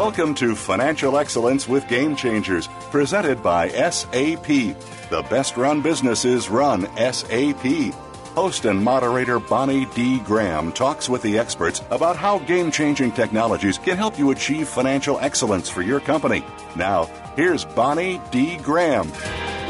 [0.00, 4.46] Welcome to Financial Excellence with Game Changers, presented by SAP.
[4.46, 7.92] The best run businesses run SAP.
[8.34, 10.20] Host and moderator Bonnie D.
[10.20, 15.20] Graham talks with the experts about how game changing technologies can help you achieve financial
[15.20, 16.46] excellence for your company.
[16.74, 17.04] Now,
[17.40, 18.58] here's Bonnie D.
[18.58, 19.10] Graham.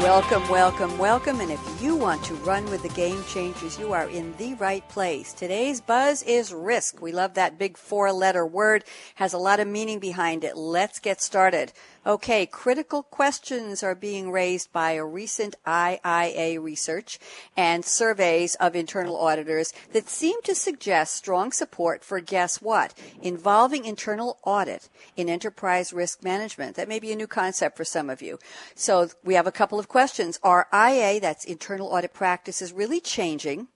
[0.01, 1.39] Welcome, welcome, welcome.
[1.39, 4.85] And if you want to run with the game changers, you are in the right
[4.89, 5.31] place.
[5.31, 7.01] Today's buzz is risk.
[7.01, 8.83] We love that big four letter word,
[9.15, 10.57] has a lot of meaning behind it.
[10.57, 11.71] Let's get started.
[12.03, 17.19] Okay, critical questions are being raised by a recent IIA research
[17.55, 22.95] and surveys of internal auditors that seem to suggest strong support for guess what?
[23.21, 26.75] Involving internal audit in enterprise risk management.
[26.75, 28.39] That may be a new concept for some of you.
[28.73, 30.39] So we have a couple of questions.
[30.41, 33.67] Are IA, that's internal audit practices, really changing?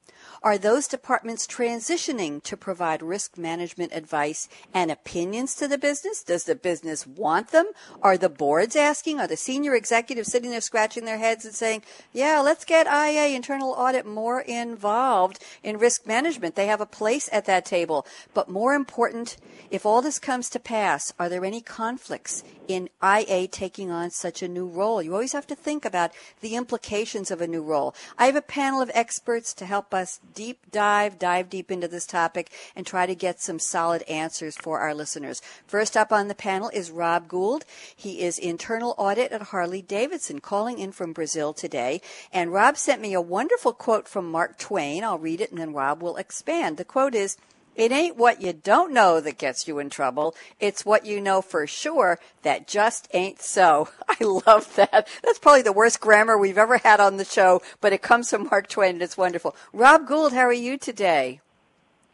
[0.46, 6.22] Are those departments transitioning to provide risk management advice and opinions to the business?
[6.22, 7.72] Does the business want them?
[8.04, 9.20] Are the boards asking?
[9.20, 11.82] Are the senior executives sitting there scratching their heads and saying,
[12.14, 16.54] yeah, let's get IA internal audit more involved in risk management?
[16.54, 18.06] They have a place at that table.
[18.36, 19.38] But more important,
[19.72, 24.44] if all this comes to pass, are there any conflicts in IA taking on such
[24.44, 25.02] a new role?
[25.02, 27.96] You always have to think about the implications of a new role.
[28.16, 32.06] I have a panel of experts to help us deep dive, dive deep into this
[32.06, 35.42] topic and try to get some solid answers for our listeners.
[35.66, 37.66] First up on the panel is Rob Gould.
[37.96, 42.02] He is internal audit at Harley Davidson, calling in from Brazil today.
[42.32, 45.04] And Rob sent me a wonderful quote from Mark Twain.
[45.04, 46.78] I'll read it and then Rob will expand.
[46.78, 47.38] The quote is,
[47.76, 50.36] it ain't what you don't know that gets you in trouble.
[50.60, 53.90] It's what you know for sure that just ain't so.
[54.10, 55.08] I love that.
[55.24, 58.48] That's probably the worst grammar we've ever had on the show, but it comes from
[58.50, 59.56] Mark Twain and it's wonderful.
[59.74, 61.42] Rob Gould, how are you today?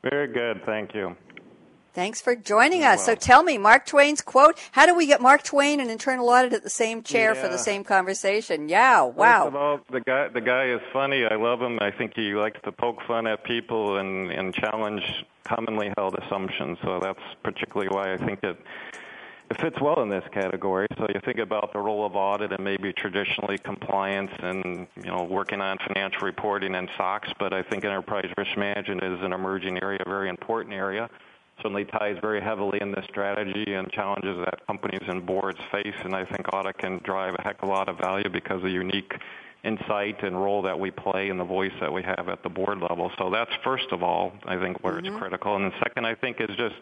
[0.04, 1.16] Very good, thank you.
[1.94, 3.06] Thanks for joining us.
[3.06, 4.58] So tell me, Mark Twain's quote.
[4.72, 7.42] How do we get Mark Twain and internal audit at the same chair yeah.
[7.42, 8.70] for the same conversation?
[8.70, 9.44] Yeah, wow.
[9.44, 11.26] First of all, the guy the guy is funny.
[11.26, 11.80] I love him.
[11.82, 15.04] I think he likes to poke fun at people and and challenge
[15.44, 16.78] commonly held assumptions.
[16.82, 18.58] So that's particularly why I think it
[19.50, 20.88] it fits well in this category.
[20.98, 25.28] So you think about the role of audit and maybe traditionally compliance and you know
[25.30, 29.84] working on financial reporting and SOX, but I think enterprise risk management is an emerging
[29.84, 31.10] area, a very important area
[31.62, 35.96] certainly ties very heavily in this strategy and challenges that companies and boards face.
[36.04, 38.64] And I think audit can drive a heck of a lot of value because of
[38.64, 39.14] the unique
[39.64, 42.80] insight and role that we play and the voice that we have at the board
[42.80, 43.12] level.
[43.18, 45.08] So that's first of all, I think, where mm-hmm.
[45.08, 45.56] it's critical.
[45.56, 46.82] And then second, I think, is just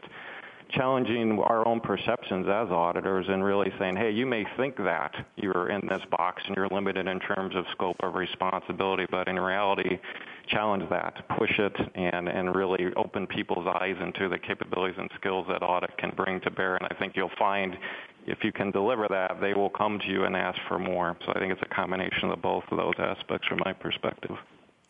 [0.71, 5.69] challenging our own perceptions as auditors and really saying, hey, you may think that you're
[5.69, 9.97] in this box and you're limited in terms of scope of responsibility, but in reality,
[10.49, 15.45] challenge that, push it, and, and really open people's eyes into the capabilities and skills
[15.49, 16.75] that audit can bring to bear.
[16.75, 17.75] And I think you'll find
[18.27, 21.17] if you can deliver that, they will come to you and ask for more.
[21.25, 24.35] So I think it's a combination of both of those aspects from my perspective.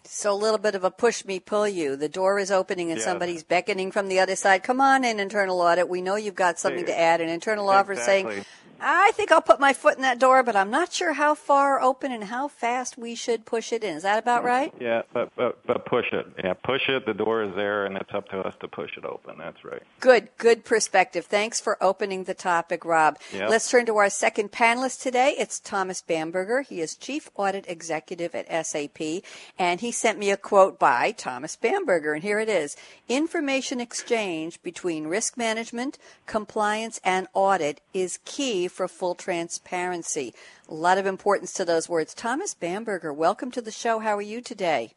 [0.03, 1.95] So a little bit of a push me, pull you.
[1.95, 3.05] The door is opening and yes.
[3.05, 4.63] somebody's beckoning from the other side.
[4.63, 5.87] Come on in, internal audit.
[5.87, 7.21] We know you've got something to add.
[7.21, 7.95] An internal exactly.
[7.95, 8.45] officer saying,
[8.81, 11.81] I think I'll put my foot in that door, but I'm not sure how far
[11.81, 13.97] open and how fast we should push it in.
[13.97, 14.73] Is that about right?
[14.79, 16.25] Yeah, but but, but push it.
[16.43, 17.05] Yeah, push it.
[17.05, 19.37] The door is there, and it's up to us to push it open.
[19.37, 19.81] That's right.
[19.99, 21.25] Good, good perspective.
[21.25, 23.17] Thanks for opening the topic, Rob.
[23.33, 23.49] Yep.
[23.49, 25.35] Let's turn to our second panelist today.
[25.37, 26.61] It's Thomas Bamberger.
[26.61, 29.23] He is Chief Audit Executive at SAP,
[29.57, 32.77] and he sent me a quote by Thomas Bamberger, and here it is:
[33.09, 40.33] Information exchange between risk management, compliance, and audit is key for full transparency.
[40.67, 42.13] A lot of importance to those words.
[42.13, 43.99] Thomas Bamberger, welcome to the show.
[43.99, 44.93] How are you today?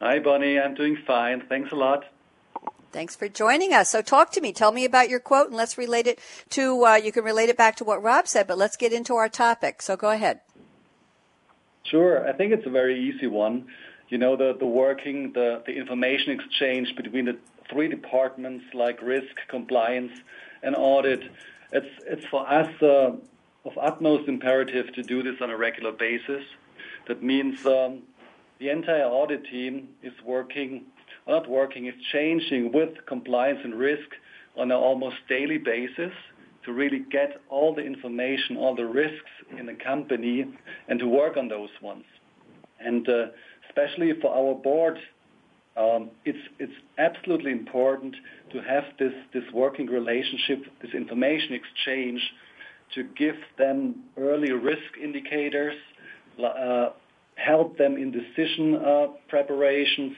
[0.00, 0.58] Hi, Bonnie.
[0.58, 1.42] I'm doing fine.
[1.48, 2.04] Thanks a lot.
[2.90, 3.88] Thanks for joining us.
[3.88, 4.52] So, talk to me.
[4.52, 6.18] Tell me about your quote, and let's relate it
[6.50, 6.84] to.
[6.84, 9.30] Uh, you can relate it back to what Rob said, but let's get into our
[9.30, 9.80] topic.
[9.80, 10.40] So, go ahead.
[11.84, 12.28] Sure.
[12.28, 13.66] I think it's a very easy one.
[14.08, 17.38] You know, the the working, the the information exchange between the
[17.70, 20.12] three departments like risk, compliance,
[20.62, 21.22] and audit
[21.72, 23.12] it's it's for us uh,
[23.64, 26.44] of utmost imperative to do this on a regular basis.
[27.08, 28.02] That means, um,
[28.58, 30.84] the entire audit team is working,
[31.26, 34.08] not working, is changing with compliance and risk
[34.56, 36.12] on an almost daily basis
[36.64, 40.46] to really get all the information, all the risks in the company,
[40.88, 42.04] and to work on those ones.
[42.78, 43.26] And uh,
[43.68, 44.98] especially for our board,
[45.76, 48.14] um, it's it's absolutely important
[48.52, 52.20] to have this this working relationship, this information exchange,
[52.94, 55.76] to give them early risk indicators,
[56.42, 56.90] uh,
[57.36, 60.14] help them in decision uh, preparations,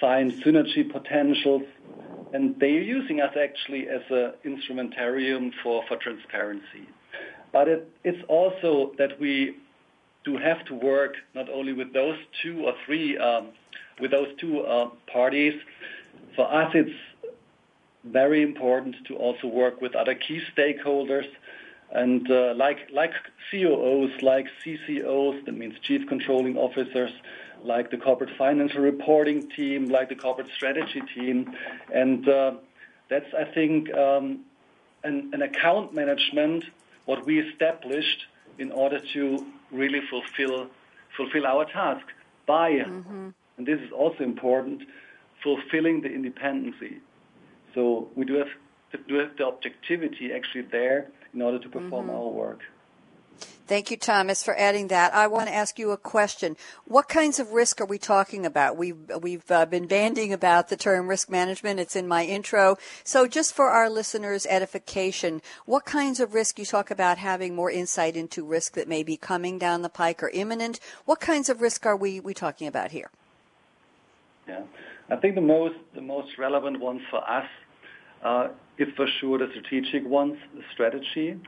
[0.00, 1.62] find synergy potentials,
[2.32, 6.88] and they're using us actually as an instrumentarium for, for transparency.
[7.52, 9.56] But it, it's also that we
[10.24, 13.48] do have to work not only with those two or three, um,
[14.00, 15.54] with those two uh, parties.
[16.34, 16.90] For us, it's
[18.04, 21.26] very important to also work with other key stakeholders
[21.90, 23.12] and uh, like like
[23.50, 27.12] COOs, like CCOs, that means chief controlling officers,
[27.62, 31.54] like the corporate financial reporting team, like the corporate strategy team.
[31.92, 32.54] And uh,
[33.08, 34.40] that's, I think, um,
[35.02, 36.64] an, an, account management,
[37.04, 38.26] what we established
[38.58, 40.68] in order to really fulfill,
[41.16, 42.06] fulfill our task
[42.46, 43.28] by, mm-hmm.
[43.56, 44.82] and this is also important,
[45.42, 46.98] fulfilling the independency.
[47.74, 48.48] So we do have,
[49.08, 52.16] do have the objectivity actually there in order to perform mm-hmm.
[52.16, 52.60] our work.
[53.66, 55.14] Thank you, Thomas, for adding that.
[55.14, 56.54] I want to ask you a question.
[56.84, 58.76] What kinds of risk are we talking about?
[58.76, 61.80] We've, we've uh, been banding about the term risk management.
[61.80, 62.76] It's in my intro.
[63.04, 67.70] So just for our listeners' edification, what kinds of risk you talk about having more
[67.70, 70.78] insight into risk that may be coming down the pike or imminent?
[71.06, 73.10] What kinds of risk are we, we talking about here?
[74.46, 74.64] Yeah,
[75.08, 77.46] I think the most, the most relevant ones for us
[78.78, 81.38] is for sure the strategic ones, the strategy.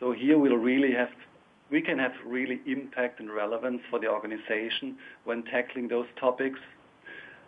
[0.00, 1.10] So here we'll really have
[1.70, 6.60] we can have really impact and relevance for the organization when tackling those topics.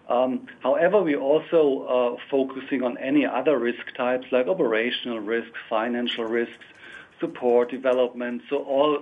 [0.08, 6.24] Um, however, we're also uh, focusing on any other risk types like operational risks, financial
[6.24, 6.64] risks,
[7.20, 9.00] support, development, so all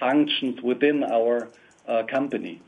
[0.00, 1.48] functions within our
[1.86, 2.60] uh, company.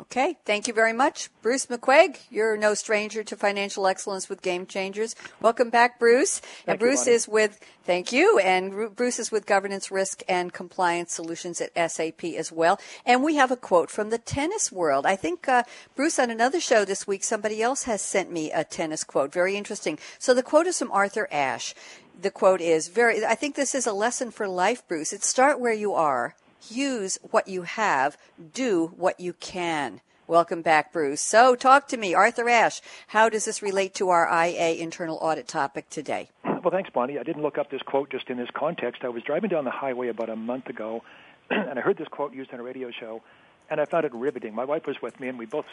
[0.00, 1.28] Okay, thank you very much.
[1.42, 5.16] Bruce McCuaig, you're no stranger to financial excellence with Game Changers.
[5.40, 6.38] Welcome back, Bruce.
[6.38, 10.52] Thank and Bruce you, is with, thank you, and Bruce is with Governance Risk and
[10.52, 12.78] Compliance Solutions at SAP as well.
[13.04, 15.04] And we have a quote from the tennis world.
[15.04, 15.64] I think, uh,
[15.96, 19.32] Bruce, on another show this week, somebody else has sent me a tennis quote.
[19.32, 19.98] Very interesting.
[20.20, 21.74] So the quote is from Arthur Ashe.
[22.20, 25.12] The quote is very, I think this is a lesson for life, Bruce.
[25.12, 26.36] It's start where you are
[26.70, 28.16] use what you have,
[28.52, 30.00] do what you can.
[30.26, 31.22] Welcome back, Bruce.
[31.22, 32.82] So, talk to me, Arthur Ashe.
[33.06, 36.28] How does this relate to our IA internal audit topic today?
[36.44, 37.18] Well, thanks, Bonnie.
[37.18, 39.04] I didn't look up this quote just in this context.
[39.04, 41.02] I was driving down the highway about a month ago,
[41.50, 43.22] and I heard this quote used on a radio show,
[43.70, 44.54] and I found it riveting.
[44.54, 45.66] My wife was with me, and we both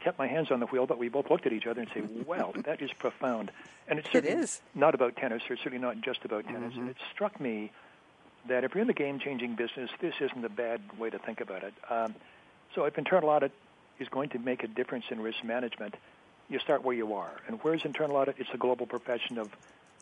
[0.00, 2.26] kept my hands on the wheel, but we both looked at each other and said,
[2.26, 3.50] "Well, that is profound."
[3.88, 4.60] And it's certainly it is.
[4.74, 6.72] not about tennis, or certainly not just about tennis.
[6.72, 6.80] Mm-hmm.
[6.80, 7.72] And it struck me
[8.48, 11.62] that if you're in the game-changing business, this isn't a bad way to think about
[11.62, 11.74] it.
[11.88, 12.14] Um,
[12.74, 13.52] so if internal audit
[13.98, 15.94] is going to make a difference in risk management,
[16.48, 17.30] you start where you are.
[17.46, 18.36] And where's internal audit?
[18.38, 19.50] It's a global profession of,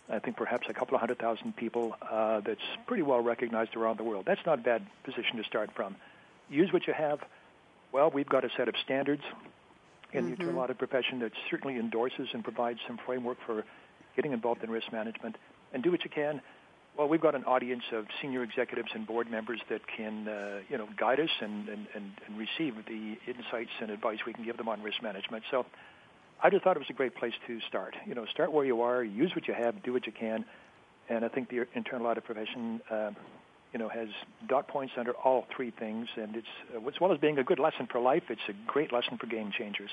[0.09, 3.99] I think, perhaps a couple of hundred thousand people uh, that's pretty well recognized around
[3.99, 4.25] the world.
[4.27, 5.97] That's not a bad position to start from.
[6.49, 7.21] Use what you have.
[7.93, 9.23] Well, we've got a set of standards
[10.13, 10.27] in mm-hmm.
[10.27, 13.65] the internal audit profession that certainly endorses and provides some framework for
[14.17, 15.37] getting involved in risk management.
[15.73, 16.41] And do what you can
[16.99, 20.77] well, we've got an audience of senior executives and board members that can, uh, you
[20.77, 24.57] know, guide us and, and, and, and receive the insights and advice we can give
[24.57, 25.45] them on risk management.
[25.49, 25.65] So
[26.43, 27.95] I just thought it was a great place to start.
[28.05, 30.45] You know, start where you are, use what you have, do what you can,
[31.09, 33.11] and I think the internal audit profession, uh,
[33.73, 34.09] you know, has
[34.49, 37.61] dot points under all three things, and it's uh, as well as being a good
[37.61, 39.91] lesson for life, it's a great lesson for game changers.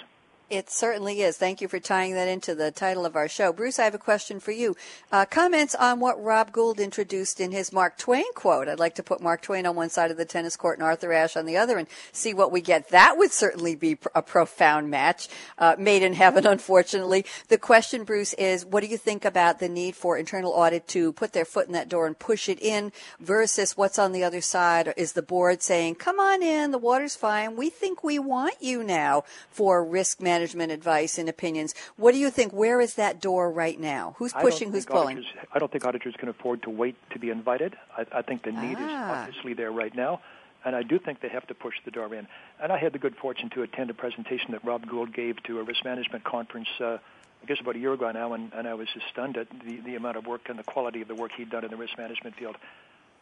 [0.48, 1.38] It certainly is.
[1.38, 3.52] Thank you for tying that into the title of our show.
[3.52, 4.76] Bruce, I have a question for you.
[5.12, 8.68] Uh, comments on what Rob Gould introduced in his Mark Twain quote.
[8.68, 11.12] I'd like to put Mark Twain on one side of the tennis court and Arthur
[11.14, 12.90] Ashe on the other and see what we get.
[12.90, 17.26] That would certainly be a profound match, uh, made in heaven, unfortunately.
[17.48, 21.12] The question, Bruce, is what do you think about the need for internal audit to
[21.14, 24.42] put their foot in that door and push it in versus what's on the other
[24.42, 24.94] side?
[24.96, 27.56] Is the board saying, come on in, the water's fine.
[27.56, 31.74] We think we want you now for risk management management advice and opinions.
[31.96, 32.52] What do you think?
[32.52, 34.16] Where is that door right now?
[34.18, 34.72] Who's pushing?
[34.72, 35.18] Who's pulling?
[35.18, 37.76] Auditors, I don't think auditors can afford to wait to be invited.
[37.98, 38.86] I, I think the need ah.
[38.86, 40.22] is obviously there right now.
[40.66, 42.28] And I do think they have to push the door in.
[42.62, 45.60] And I had the good fortune to attend a presentation that Rob Gould gave to
[45.60, 46.98] a risk management conference, uh,
[47.44, 49.78] I guess about a year ago now, and, and I was just stunned at the,
[49.86, 51.96] the amount of work and the quality of the work he'd done in the risk
[52.00, 52.56] management field.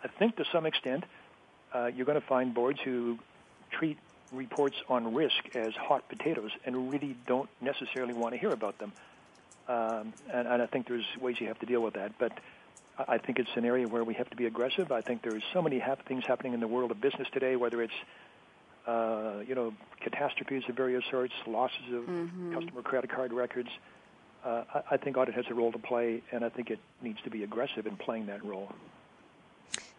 [0.05, 1.03] I think to some extent,
[1.75, 3.19] uh, you're going to find boards who
[3.71, 3.97] treat
[4.33, 8.91] reports on risk as hot potatoes and really don't necessarily want to hear about them.
[9.67, 12.13] Um, and, and I think there's ways you have to deal with that.
[12.19, 12.37] But
[13.07, 14.91] I think it's an area where we have to be aggressive.
[14.91, 17.81] I think there's so many hap- things happening in the world of business today, whether
[17.81, 17.93] it's
[18.85, 22.53] uh, you know catastrophes of various sorts, losses of mm-hmm.
[22.53, 23.69] customer credit card records.
[24.43, 27.19] Uh, I, I think audit has a role to play, and I think it needs
[27.23, 28.71] to be aggressive in playing that role.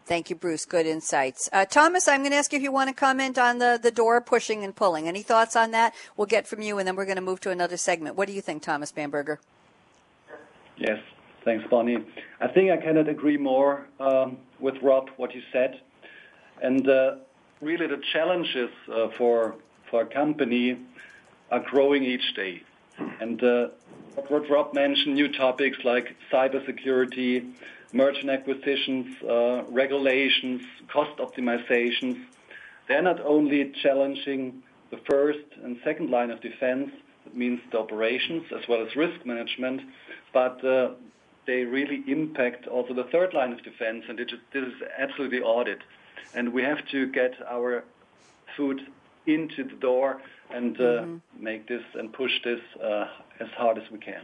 [0.07, 0.67] Thank you, Bruce.
[0.67, 1.49] Good insights.
[1.51, 3.91] Uh, Thomas, I'm going to ask you if you want to comment on the, the
[3.91, 5.09] door pushing and pulling.
[5.09, 5.95] Any thoughts on that?
[6.17, 8.15] We'll get from you, and then we're going to move to another segment.
[8.15, 9.41] What do you think, Thomas Bamberger?
[10.77, 10.99] Yes,
[11.45, 12.05] thanks, Bonnie.
[12.41, 15.81] I think I cannot agree more um, with Rob, what you said.
[16.63, 17.17] And uh,
[17.63, 19.55] really, the challenges uh, for,
[19.91, 20.79] for a company
[21.51, 22.63] are growing each day.
[23.21, 23.69] And uh,
[24.29, 27.53] what Rob mentioned, new topics like cybersecurity,
[27.95, 32.21] merchant acquisitions, uh, regulations, cost optimizations.
[32.89, 36.91] They're not only challenging the first and second line of defense,
[37.25, 39.81] that means the operations as well as risk management,
[40.33, 40.91] but uh,
[41.47, 45.79] they really impact also the third line of defense, and this is absolutely audit.
[46.35, 47.85] And we have to get our
[48.57, 48.81] foot
[49.27, 50.21] into the door
[50.51, 51.17] and uh, mm-hmm.
[51.43, 53.07] make this and push this uh,
[53.41, 54.23] as hard as we can.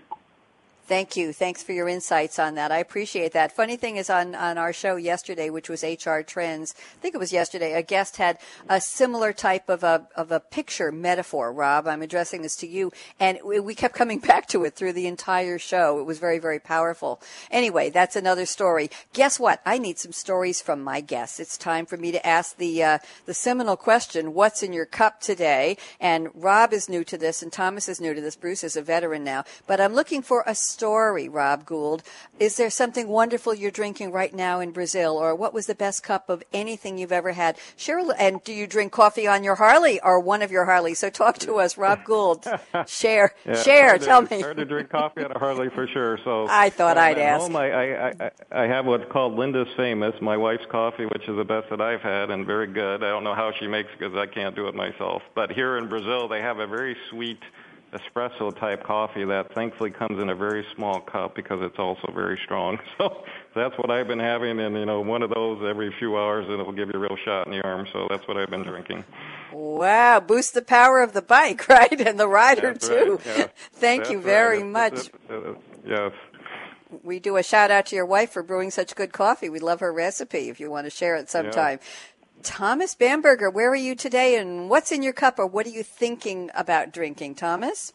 [0.90, 1.32] Thank you.
[1.32, 2.72] Thanks for your insights on that.
[2.72, 3.54] I appreciate that.
[3.54, 7.18] Funny thing is on, on our show yesterday, which was HR Trends, I think it
[7.18, 11.52] was yesterday, a guest had a similar type of a, of a picture metaphor.
[11.52, 12.90] Rob, I'm addressing this to you.
[13.20, 16.00] And we kept coming back to it through the entire show.
[16.00, 17.22] It was very, very powerful.
[17.52, 18.90] Anyway, that's another story.
[19.12, 19.62] Guess what?
[19.64, 21.38] I need some stories from my guests.
[21.38, 25.20] It's time for me to ask the, uh, the seminal question, what's in your cup
[25.20, 25.76] today?
[26.00, 28.34] And Rob is new to this and Thomas is new to this.
[28.34, 32.02] Bruce is a veteran now, but I'm looking for a story, Rob Gould.
[32.38, 36.02] Is there something wonderful you're drinking right now in Brazil, or what was the best
[36.02, 37.58] cup of anything you've ever had?
[37.76, 40.98] Cheryl, and do you drink coffee on your Harley or one of your Harleys?
[40.98, 42.46] So talk to us, Rob Gould.
[42.86, 43.98] share, yeah, share.
[43.98, 44.40] Tell to, me.
[44.40, 46.18] Hard to drink coffee on a Harley for sure.
[46.24, 47.42] So I thought I'd ask.
[47.42, 51.36] Home, I, I, I, I have what's called Linda's Famous, my wife's coffee, which is
[51.36, 53.04] the best that I've had and very good.
[53.04, 55.20] I don't know how she makes it because I can't do it myself.
[55.34, 57.40] But here in Brazil, they have a very sweet
[57.92, 62.38] espresso type coffee that thankfully comes in a very small cup because it's also very
[62.44, 62.78] strong.
[62.98, 66.44] So that's what I've been having, and you know, one of those every few hours,
[66.48, 67.86] and it'll give you a real shot in the arm.
[67.92, 69.04] So that's what I've been drinking.
[69.52, 73.20] Wow, boost the power of the bike, right, and the rider that's too.
[73.26, 73.38] Right.
[73.38, 73.46] Yeah.
[73.72, 74.92] Thank that's you very right.
[74.92, 75.10] much.
[75.84, 76.12] Yes.
[77.02, 79.48] We do a shout out to your wife for brewing such good coffee.
[79.48, 81.78] We love her recipe if you want to share it sometime.
[81.80, 81.86] Yeah.
[82.42, 85.82] Thomas Bamberger, where are you today and what's in your cup or what are you
[85.82, 87.92] thinking about drinking, Thomas?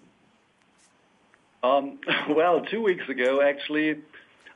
[1.64, 2.00] Um,
[2.30, 3.96] well, two weeks ago, actually,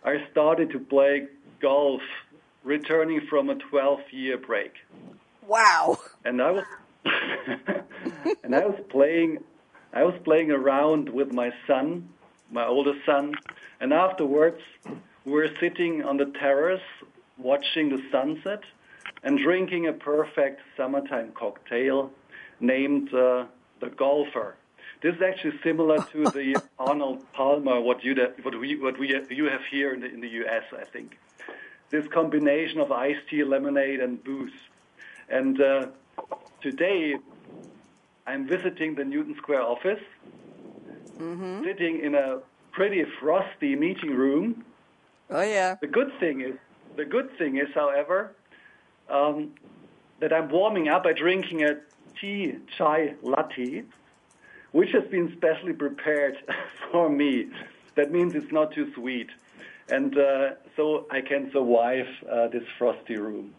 [0.03, 1.27] I started to play
[1.61, 2.01] golf,
[2.63, 4.73] returning from a 12-year break.
[5.47, 5.97] Wow!
[6.23, 6.63] And I was,
[8.43, 9.39] and I was playing,
[9.93, 12.09] I was playing around with my son,
[12.51, 13.33] my oldest son,
[13.79, 14.61] and afterwards,
[15.25, 16.81] we were sitting on the terrace
[17.37, 18.61] watching the sunset
[19.23, 22.11] and drinking a perfect summertime cocktail
[22.59, 23.45] named uh,
[23.79, 24.55] the Golfer.
[25.01, 29.45] This is actually similar to the Arnold Palmer, what you what we what we you
[29.45, 30.63] have here in the in the U.S.
[30.77, 31.17] I think
[31.89, 34.51] this combination of iced tea, lemonade, and booze.
[35.29, 35.87] And uh,
[36.61, 37.15] today,
[38.27, 40.03] I'm visiting the Newtown Square office,
[41.17, 41.63] mm-hmm.
[41.63, 42.39] sitting in a
[42.71, 44.65] pretty frosty meeting room.
[45.29, 45.75] Oh yeah.
[45.81, 46.55] The good thing is,
[46.95, 48.35] the good thing is, however,
[49.09, 49.51] um,
[50.19, 51.77] that I'm warming up by drinking a
[52.19, 53.83] tea chai latte
[54.71, 56.37] which has been specially prepared
[56.91, 57.47] for me.
[57.95, 59.29] That means it's not too sweet.
[59.89, 63.55] And uh, so I can survive uh, this frosty room.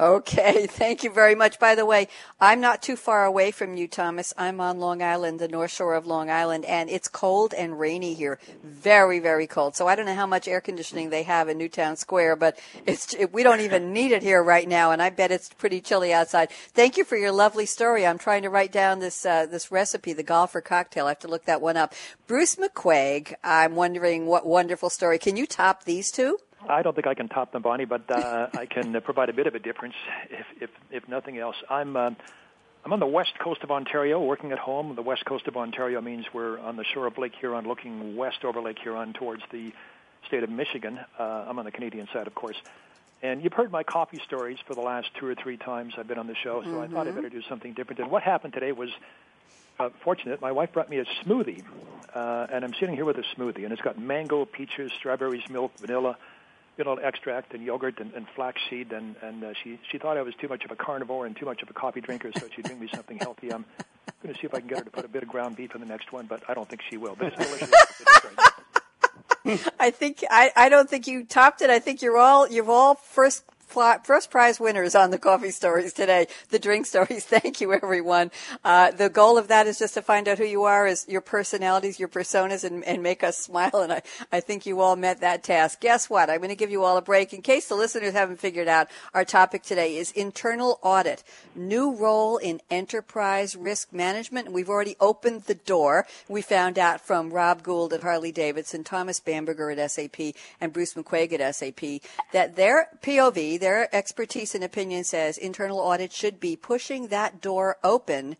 [0.00, 1.58] Okay, thank you very much.
[1.58, 2.08] By the way,
[2.40, 4.32] I'm not too far away from you, Thomas.
[4.38, 8.14] I'm on Long Island, the North Shore of Long Island, and it's cold and rainy
[8.14, 8.38] here.
[8.64, 9.76] Very, very cold.
[9.76, 13.14] So I don't know how much air conditioning they have in Newtown Square, but it's
[13.30, 16.50] we don't even need it here right now, and I bet it's pretty chilly outside.
[16.50, 18.06] Thank you for your lovely story.
[18.06, 21.06] I'm trying to write down this uh, this recipe, the golfer cocktail.
[21.06, 21.94] I have to look that one up.
[22.26, 25.18] Bruce McCuaig, I'm wondering what wonderful story.
[25.18, 26.38] Can you top these two?
[26.68, 29.32] I don't think I can top them, Bonnie, but uh, I can uh, provide a
[29.32, 29.94] bit of a difference,
[30.30, 31.56] if if, if nothing else.
[31.68, 32.10] I'm uh,
[32.84, 34.94] I'm on the west coast of Ontario, working at home.
[34.94, 38.44] The west coast of Ontario means we're on the shore of Lake Huron, looking west
[38.44, 39.72] over Lake Huron towards the
[40.26, 40.98] state of Michigan.
[41.18, 42.56] Uh, I'm on the Canadian side, of course.
[43.22, 46.18] And you've heard my coffee stories for the last two or three times I've been
[46.18, 46.80] on the show, so mm-hmm.
[46.80, 47.16] I thought I'd mm-hmm.
[47.16, 48.00] better do something different.
[48.00, 48.88] And what happened today was
[49.78, 50.40] uh, fortunate.
[50.40, 51.62] My wife brought me a smoothie,
[52.14, 55.72] uh, and I'm sitting here with a smoothie, and it's got mango, peaches, strawberries, milk,
[55.78, 56.16] vanilla,
[56.80, 60.34] mineral extract and yogurt and, and flaxseed, and and uh, she she thought I was
[60.40, 62.80] too much of a carnivore and too much of a coffee drinker, so she'd bring
[62.80, 63.52] me something healthy.
[63.52, 63.66] I'm
[64.22, 65.74] going to see if I can get her to put a bit of ground beef
[65.74, 67.16] in the next one, but I don't think she will.
[67.16, 67.70] But it's delicious.
[69.80, 71.70] I think I, I don't think you topped it.
[71.70, 76.26] I think you're all you've all first first prize winners on the coffee stories today,
[76.50, 77.24] the drink stories.
[77.24, 78.30] Thank you, everyone.
[78.64, 81.20] Uh, the goal of that is just to find out who you are, is your
[81.20, 83.76] personalities, your personas, and, and make us smile.
[83.82, 85.80] And I, I think you all met that task.
[85.80, 86.30] Guess what?
[86.30, 87.32] I'm going to give you all a break.
[87.32, 91.22] In case the listeners haven't figured out, our topic today is internal audit,
[91.54, 94.46] new role in enterprise risk management.
[94.46, 96.06] And we've already opened the door.
[96.28, 100.94] We found out from Rob Gould at Harley Davidson, Thomas Bamberger at SAP, and Bruce
[100.94, 106.56] McCuaig at SAP that their POV, their expertise and opinion says internal audit should be
[106.56, 108.36] pushing that door open,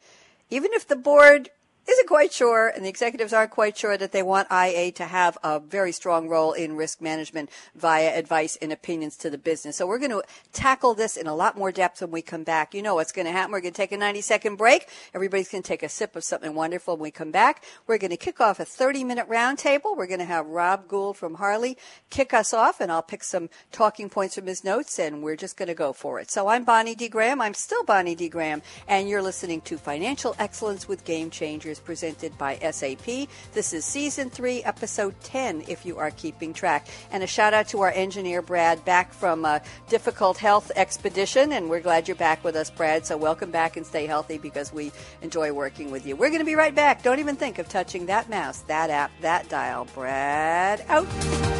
[0.50, 1.50] even if the board
[1.90, 5.36] isn't quite sure, and the executives aren't quite sure that they want IA to have
[5.42, 9.76] a very strong role in risk management via advice and opinions to the business.
[9.76, 12.74] So we're going to tackle this in a lot more depth when we come back.
[12.74, 13.52] You know what's going to happen.
[13.52, 14.88] We're going to take a 90 second break.
[15.14, 17.64] Everybody's going to take a sip of something wonderful when we come back.
[17.86, 19.96] We're going to kick off a 30 minute roundtable.
[19.96, 21.76] We're going to have Rob Gould from Harley
[22.10, 25.56] kick us off, and I'll pick some talking points from his notes, and we're just
[25.56, 26.30] going to go for it.
[26.30, 27.08] So I'm Bonnie D.
[27.08, 27.40] Graham.
[27.40, 28.28] I'm still Bonnie D.
[28.28, 33.28] Graham, and you're listening to Financial Excellence with Game Changers presented by SAP.
[33.52, 36.88] This is season three, episode 10, if you are keeping track.
[37.10, 41.52] And a shout out to our engineer, Brad, back from a difficult health expedition.
[41.52, 43.06] And we're glad you're back with us, Brad.
[43.06, 46.16] So welcome back and stay healthy because we enjoy working with you.
[46.16, 47.02] We're going to be right back.
[47.02, 49.86] Don't even think of touching that mouse, that app, that dial.
[49.94, 51.59] Brad out.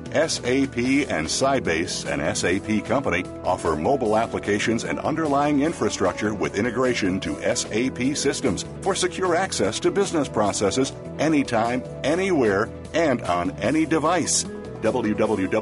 [0.13, 0.77] SAP
[1.09, 8.15] and Sybase, an SAP company, offer mobile applications and underlying infrastructure with integration to SAP
[8.15, 14.43] systems for secure access to business processes anytime, anywhere, and on any device.
[14.81, 15.61] www.sap.com.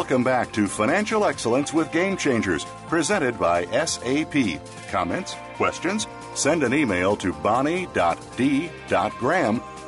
[0.00, 4.58] Welcome back to Financial Excellence with Game Changers, presented by SAP.
[4.90, 5.36] Comments?
[5.56, 6.06] Questions?
[6.34, 7.90] Send an email to bonnie.d.graham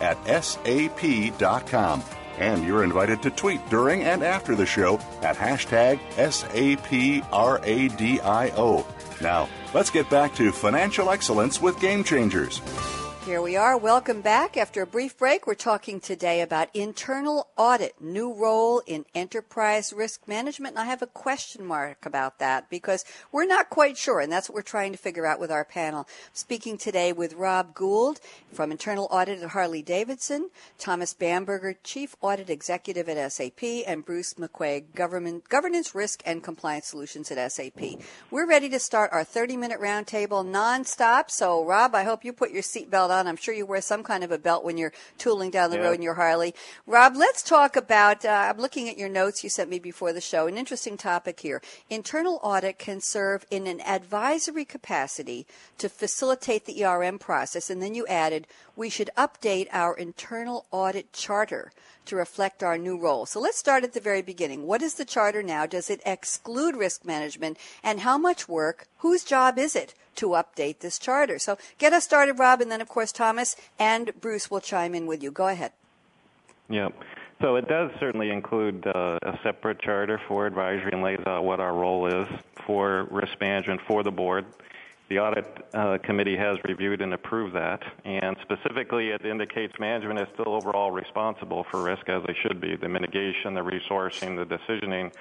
[0.03, 2.05] at sap.com.
[2.37, 6.43] And you're invited to tweet during and after the show at hashtag SAPRADIO.
[9.23, 12.61] Now, let's get back to financial excellence with Game Changers.
[13.25, 13.79] Here we are.
[13.79, 14.57] Welcome back.
[14.57, 20.27] After a brief break, we're talking today about internal audit, new role in enterprise risk
[20.27, 20.75] management.
[20.75, 24.49] And I have a question mark about that because we're not quite sure, and that's
[24.49, 26.09] what we're trying to figure out with our panel.
[26.33, 28.19] Speaking today with Rob Gould
[28.53, 34.35] from Internal Audit at Harley Davidson, Thomas Bamberger, Chief Audit Executive at SAP, and Bruce
[34.35, 38.01] McCuaig, Government, Governance Risk and Compliance Solutions at SAP.
[38.33, 41.31] We're ready to start our 30 minute roundtable nonstop.
[41.31, 43.29] So, Rob, I hope you put your seatbelt on.
[43.29, 45.85] I'm sure you wear some kind of a belt when you're tooling down the yeah.
[45.85, 46.55] road in your Harley.
[46.87, 48.25] Rob, let's talk about.
[48.25, 50.47] Uh, I'm looking at your notes you sent me before the show.
[50.47, 51.63] An interesting topic here.
[51.89, 55.47] Internal audit can serve in an advisory capacity
[55.79, 61.13] to facilitate the ERM process, and then you added we should update our internal audit
[61.13, 61.71] charter
[62.07, 63.27] to reflect our new role.
[63.27, 64.67] So let's start at the very beginning.
[64.67, 65.67] What is the charter now?
[65.67, 67.59] Does it exclude risk management?
[67.83, 71.39] And how much work, whose job is it to update this charter?
[71.39, 75.07] So get us started, Rob, and then, of course, Thomas and Bruce will chime in
[75.07, 75.31] with you.
[75.31, 75.73] Go ahead.
[76.69, 76.89] Yeah.
[77.41, 81.59] So it does certainly include uh, a separate charter for advisory and lays out what
[81.59, 82.29] our role is
[82.67, 84.45] for risk management for the board.
[85.13, 90.27] The audit uh, committee has reviewed and approved that, and specifically it indicates management is
[90.33, 95.13] still overall responsible for risk as they should be, the mitigation, the resourcing, the decisioning.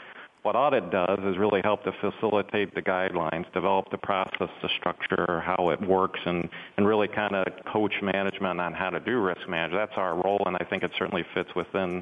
[0.44, 5.42] What audit does is really help to facilitate the guidelines, develop the process, the structure,
[5.46, 9.42] how it works, and, and really kind of coach management on how to do risk
[9.50, 9.90] management.
[9.90, 12.02] That's our role, and I think it certainly fits within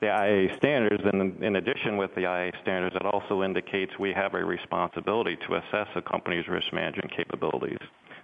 [0.00, 4.34] the IA standards, and in addition with the IA standards, it also indicates we have
[4.34, 7.78] a responsibility to assess a company's risk management capabilities.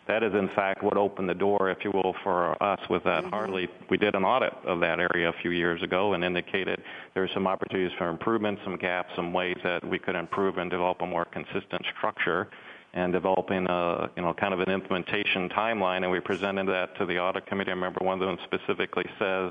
[0.08, 3.22] That is, in fact, what opened the door, if you will, for us with that
[3.22, 3.32] mm-hmm.
[3.32, 3.68] Harley.
[3.88, 6.82] We did an audit of that area a few years ago and indicated
[7.14, 10.70] there are some opportunities for improvement, some gaps, some ways that we could improve and
[10.70, 12.48] develop a more consistent structure
[12.94, 17.06] and developing a you know kind of an implementation timeline and we presented that to
[17.06, 17.70] the audit committee.
[17.70, 19.50] I remember one of them specifically says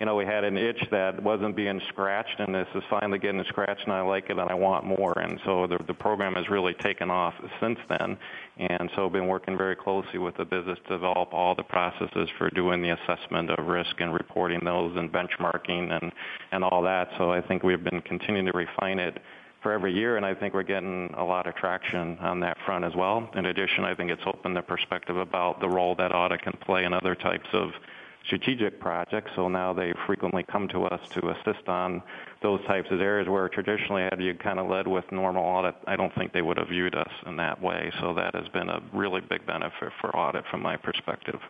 [0.00, 3.42] you know, we had an itch that wasn't being scratched, and this is finally getting
[3.48, 5.18] scratched, and I like it, and I want more.
[5.18, 8.16] And so the, the program has really taken off since then.
[8.58, 12.48] And so been working very closely with the business to develop all the processes for
[12.50, 16.12] doing the assessment of risk and reporting those and benchmarking and,
[16.52, 17.08] and all that.
[17.18, 19.18] So I think we've been continuing to refine it
[19.64, 22.84] for every year, and I think we're getting a lot of traction on that front
[22.84, 23.28] as well.
[23.34, 26.84] In addition, I think it's opened the perspective about the role that audit can play
[26.84, 27.70] in other types of
[28.28, 29.32] strategic projects.
[29.34, 32.02] So now they frequently come to us to assist on
[32.42, 35.96] those types of areas where traditionally had you kind of led with normal audit, I
[35.96, 37.90] don't think they would have viewed us in that way.
[38.00, 41.40] So that has been a really big benefit for audit from my perspective.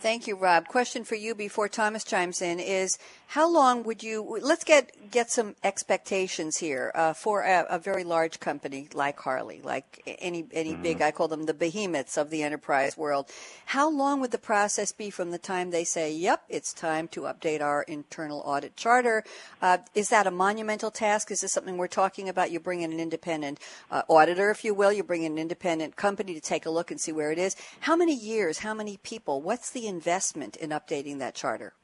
[0.00, 0.66] Thank you, Rob.
[0.66, 2.98] Question for you before Thomas chimes in is
[3.32, 8.02] how long would you let's get get some expectations here uh, for a, a, very
[8.02, 10.82] large company like Harley, like any any mm-hmm.
[10.82, 13.28] big I call them the behemoths of the enterprise world.
[13.66, 17.22] How long would the process be from the time they say, "Yep, it's time to
[17.22, 19.24] update our internal audit charter"?
[19.60, 21.30] Uh, is that a monumental task?
[21.30, 22.50] Is this something we're talking about?
[22.50, 23.60] You bring in an independent
[23.90, 24.90] uh, auditor, if you will.
[24.90, 27.56] You bring in an independent company to take a look and see where it is.
[27.80, 28.60] How many years?
[28.60, 29.42] How many people?
[29.42, 31.74] What's the investment in updating that charter?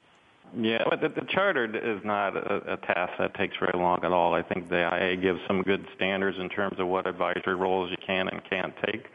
[0.56, 4.12] Yeah, but the, the charter is not a, a task that takes very long at
[4.12, 4.34] all.
[4.34, 7.96] I think the IA gives some good standards in terms of what advisory roles you
[8.06, 9.06] can and can't take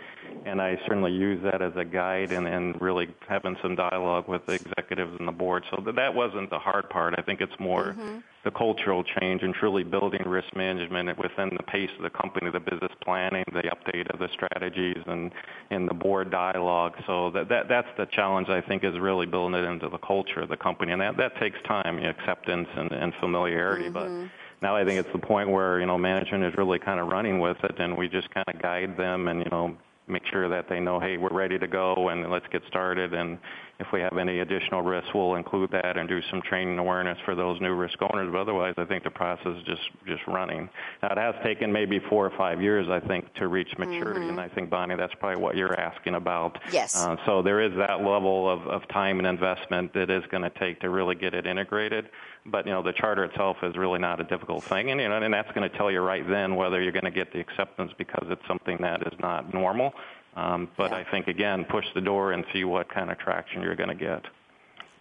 [0.45, 4.45] and I certainly use that as a guide and, and really having some dialogue with
[4.45, 5.63] the executives and the board.
[5.69, 7.15] So that, that wasn't the hard part.
[7.17, 8.19] I think it's more mm-hmm.
[8.45, 12.59] The cultural change and truly building risk management within the pace of the company, the
[12.59, 15.31] business planning, the update of the strategies, and
[15.71, 16.93] and the board dialogue.
[17.05, 20.41] So that, that that's the challenge I think is really building it into the culture
[20.41, 24.23] of the company, and that that takes time, you know, acceptance and, and familiarity, mm-hmm.
[24.23, 27.07] but now I think it's the point where you know management is really kind of
[27.07, 29.77] running with it, and we just kind of guide them and you know
[30.09, 33.13] make sure that they know, hey, we're ready to go and let's get started.
[33.13, 33.37] And
[33.79, 37.33] if we have any additional risks, we'll include that and do some training awareness for
[37.33, 38.29] those new risk owners.
[38.29, 40.69] But otherwise, I think the process is just just running.
[41.01, 44.21] Now, it has taken maybe four or five years, I think, to reach maturity.
[44.21, 44.29] Mm-hmm.
[44.31, 46.59] And I think Bonnie, that's probably what you're asking about.
[46.73, 46.95] Yes.
[46.95, 50.51] Uh, so there is that level of, of time and investment that is going to
[50.59, 52.09] take to really get it integrated.
[52.45, 55.21] But you know, the charter itself is really not a difficult thing, and you know,
[55.21, 57.91] and that's going to tell you right then whether you're going to get the acceptance
[57.97, 59.93] because it's something that is not normal.
[60.39, 60.97] Um, but yeah.
[60.97, 63.95] I think again, push the door and see what kind of traction you're going to
[63.95, 64.23] get.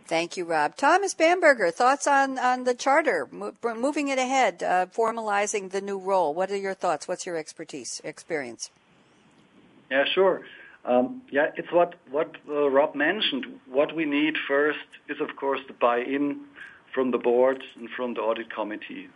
[0.07, 0.74] Thank you, Rob.
[0.74, 5.98] Thomas Bamberger, thoughts on, on the charter, Mo- moving it ahead, uh, formalizing the new
[5.98, 6.35] role.
[6.35, 7.07] What are your thoughts?
[7.07, 8.70] What's your expertise, experience?
[9.90, 10.42] Yeah, sure.
[10.85, 13.44] Um, yeah, it's what what uh, Rob mentioned.
[13.70, 16.40] What we need first is, of course, the buy-in
[16.94, 19.09] from the board and from the audit committee.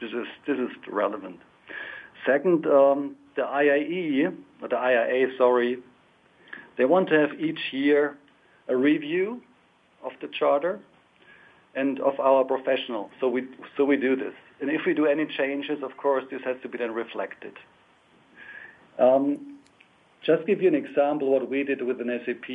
[0.00, 1.40] This is this is relevant.
[2.24, 5.78] Second, um, the IIE or the IIA, sorry,
[6.76, 8.18] they want to have each year
[8.66, 9.40] a review
[10.02, 10.80] of the charter
[11.76, 13.10] and of our professional.
[13.20, 13.46] So we
[13.76, 14.34] so we do this.
[14.60, 17.54] And if we do any changes, of course, this has to be then reflected.
[18.98, 19.58] Um,
[20.24, 22.48] just give you an example what we did with an SAP.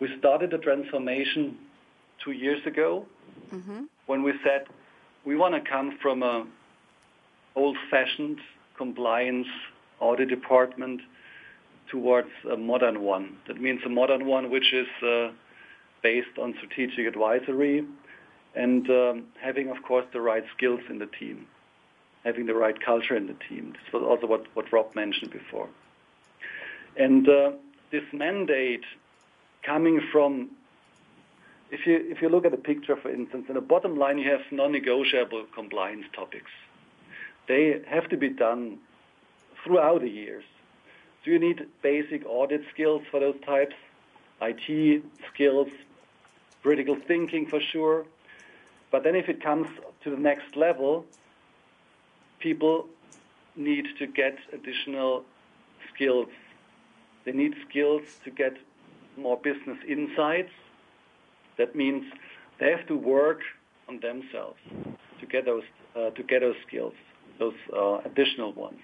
[0.00, 1.56] We started the transformation
[2.24, 3.06] two years ago
[3.52, 3.84] mm-hmm.
[4.06, 4.66] when we said
[5.24, 6.44] we want to come from a
[7.54, 8.40] old-fashioned
[8.76, 9.46] compliance
[10.00, 11.00] audit department
[11.90, 13.36] towards a modern one.
[13.46, 15.30] That means a modern one which is uh,
[16.02, 17.86] based on strategic advisory
[18.54, 21.46] and um, having, of course, the right skills in the team,
[22.24, 23.72] having the right culture in the team.
[23.72, 25.68] This was also what, what Rob mentioned before.
[26.96, 27.52] And uh,
[27.90, 28.84] this mandate
[29.64, 30.50] coming from
[31.70, 34.30] if you if you look at the picture, for instance, in the bottom line you
[34.30, 36.50] have non-negotiable compliance topics.
[37.48, 38.78] They have to be done
[39.64, 40.44] throughout the years.
[41.24, 43.74] So you need basic audit skills for those types,
[44.42, 45.02] IT
[45.32, 45.68] skills,
[46.62, 48.06] critical thinking for sure.
[48.90, 49.68] But then if it comes
[50.02, 51.06] to the next level,
[52.40, 52.86] people
[53.56, 55.24] need to get additional
[55.94, 56.28] skills
[57.24, 58.54] They need skills to get
[59.16, 60.52] more business insights.
[61.58, 62.04] That means
[62.58, 63.40] they have to work
[63.88, 64.58] on themselves
[65.20, 65.64] to get those
[65.96, 66.94] uh, to get those skills,
[68.04, 68.80] additional ones.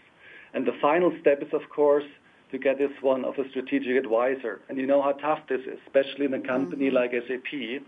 [0.52, 2.04] And the final step is, of course,
[2.50, 4.60] to get this one of a strategic advisor.
[4.68, 6.96] And you know how tough this is, especially in a company mm-hmm.
[6.96, 7.82] like SAP,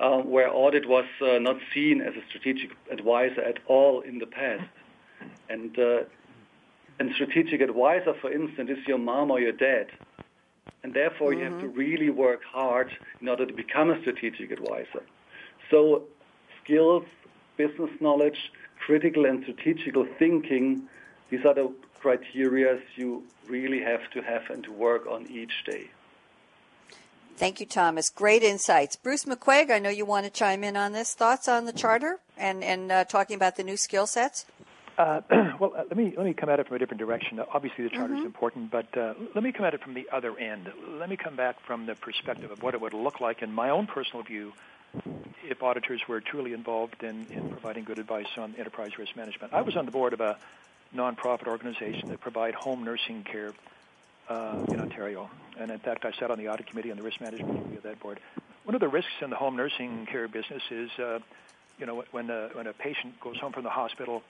[0.00, 4.26] uh, where audit was uh, not seen as a strategic advisor at all in the
[4.26, 4.68] past.
[5.48, 6.04] And uh,
[6.98, 9.86] and strategic advisor, for instance, is your mom or your dad.
[10.82, 11.78] And therefore, you have to mm-hmm.
[11.78, 15.02] really work hard in order to become a strategic advisor.
[15.70, 16.04] So,
[16.62, 17.04] skills,
[17.56, 18.36] business knowledge,
[18.90, 20.82] critical and strategical thinking,
[21.30, 25.88] these are the criteria you really have to have and to work on each day.
[27.36, 28.10] Thank you, Thomas.
[28.10, 28.96] Great insights.
[28.96, 31.14] Bruce McCuaig, I know you want to chime in on this.
[31.14, 34.44] Thoughts on the charter and, and uh, talking about the new skill sets?
[34.98, 35.20] Uh,
[35.60, 37.40] well, uh, let me let me come at it from a different direction.
[37.54, 38.18] Obviously, the charter mm-hmm.
[38.18, 40.68] is important, but uh, let me come at it from the other end.
[40.98, 43.70] Let me come back from the perspective of what it would look like, in my
[43.70, 44.52] own personal view,
[45.42, 49.52] if auditors were truly involved in, in providing good advice on enterprise risk management.
[49.52, 50.38] I was on the board of a
[50.94, 53.52] nonprofit organization that provide home nursing care
[54.28, 57.20] uh, in Ontario, and in fact, I sat on the audit committee and the risk
[57.20, 58.20] management committee of that board.
[58.64, 61.18] One of the risks in the home nursing care business is, uh,
[61.78, 64.22] you know, when a, when a patient goes home from the hospital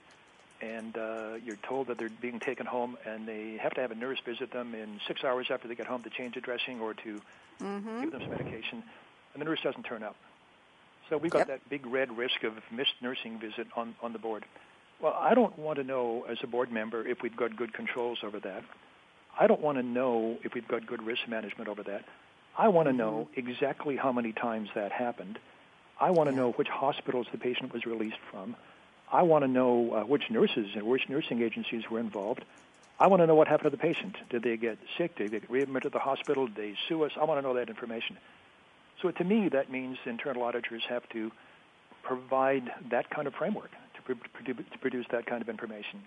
[0.63, 3.95] and uh, you're told that they're being taken home, and they have to have a
[3.95, 6.95] nurse visit them in six hours after they get home to change the dressing or
[6.95, 7.21] to
[7.61, 8.01] mm-hmm.
[8.03, 8.83] give them some medication,
[9.33, 10.17] and the nurse doesn't turn up.
[11.11, 11.49] So we've got yep.
[11.49, 14.45] that big red risk of missed nursing visit on, on the board.
[15.03, 18.21] Well, I don't want to know as a board member if we've got good controls
[18.23, 18.63] over that.
[19.39, 22.05] I don't want to know if we've got good risk management over that.
[22.57, 23.51] I want to know mm-hmm.
[23.51, 25.39] exactly how many times that happened.
[25.99, 28.55] I want to know which hospitals the patient was released from.
[29.13, 32.45] I want to know uh, which nurses and which nursing agencies were involved.
[33.01, 34.17] I want to know what happened to the patient.
[34.29, 35.17] Did they get sick?
[35.17, 36.47] Did they get readmitted to the hospital?
[36.47, 37.13] Did they sue us?
[37.21, 38.19] I want to know that information.
[39.03, 41.31] So to me, that means internal auditors have to
[42.03, 46.03] provide that kind of framework to, pr- to produce that kind of information.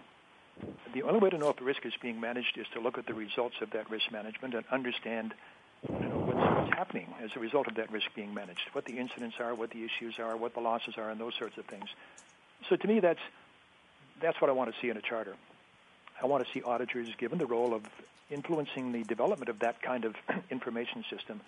[0.93, 3.07] The only way to know if the risk is being managed is to look at
[3.07, 5.33] the results of that risk management and understand
[5.89, 8.97] you know, what's, what's happening as a result of that risk being managed, what the
[8.97, 11.89] incidents are, what the issues are, what the losses are, and those sorts of things.
[12.69, 13.19] So to me, that's
[14.21, 15.35] that's what I want to see in a charter.
[16.21, 17.81] I want to see auditors given the role of
[18.29, 20.15] influencing the development of that kind of
[20.49, 21.41] information system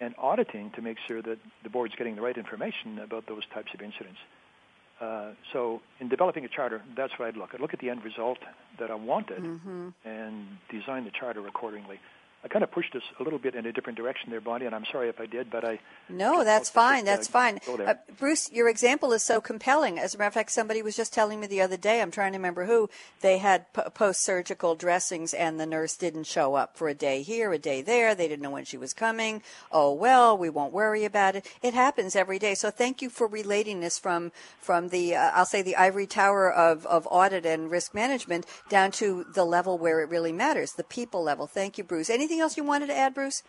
[0.00, 3.72] and auditing to make sure that the board's getting the right information about those types
[3.74, 4.18] of incidents.
[5.00, 7.50] Uh, so in developing a charter, that's what I'd look.
[7.54, 8.38] I'd look at the end result
[8.78, 9.88] that I wanted mm-hmm.
[10.04, 11.98] and design the charter accordingly.
[12.42, 14.74] I kind of pushed us a little bit in a different direction there, Bonnie, and
[14.74, 15.78] I'm sorry if I did, but I.
[16.08, 17.04] No, that's fine.
[17.04, 17.60] That's uh, fine.
[17.68, 19.98] Uh, Bruce, your example is so compelling.
[19.98, 22.32] As a matter of fact, somebody was just telling me the other day, I'm trying
[22.32, 22.88] to remember who,
[23.20, 27.20] they had p- post surgical dressings and the nurse didn't show up for a day
[27.20, 28.14] here, a day there.
[28.14, 29.42] They didn't know when she was coming.
[29.70, 31.46] Oh, well, we won't worry about it.
[31.60, 32.54] It happens every day.
[32.54, 36.50] So thank you for relating this from, from the, uh, I'll say, the ivory tower
[36.50, 40.84] of, of audit and risk management down to the level where it really matters, the
[40.84, 41.46] people level.
[41.46, 42.08] Thank you, Bruce.
[42.08, 43.42] Anything Anything else you wanted to add, Bruce?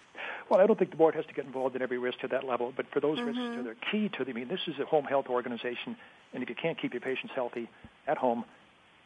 [0.49, 2.43] Well, I don't think the board has to get involved in every risk to that
[2.43, 3.27] level, but for those mm-hmm.
[3.27, 5.95] risks that are key to the, I mean, this is a home health organization,
[6.33, 7.69] and if you can't keep your patients healthy
[8.07, 8.43] at home,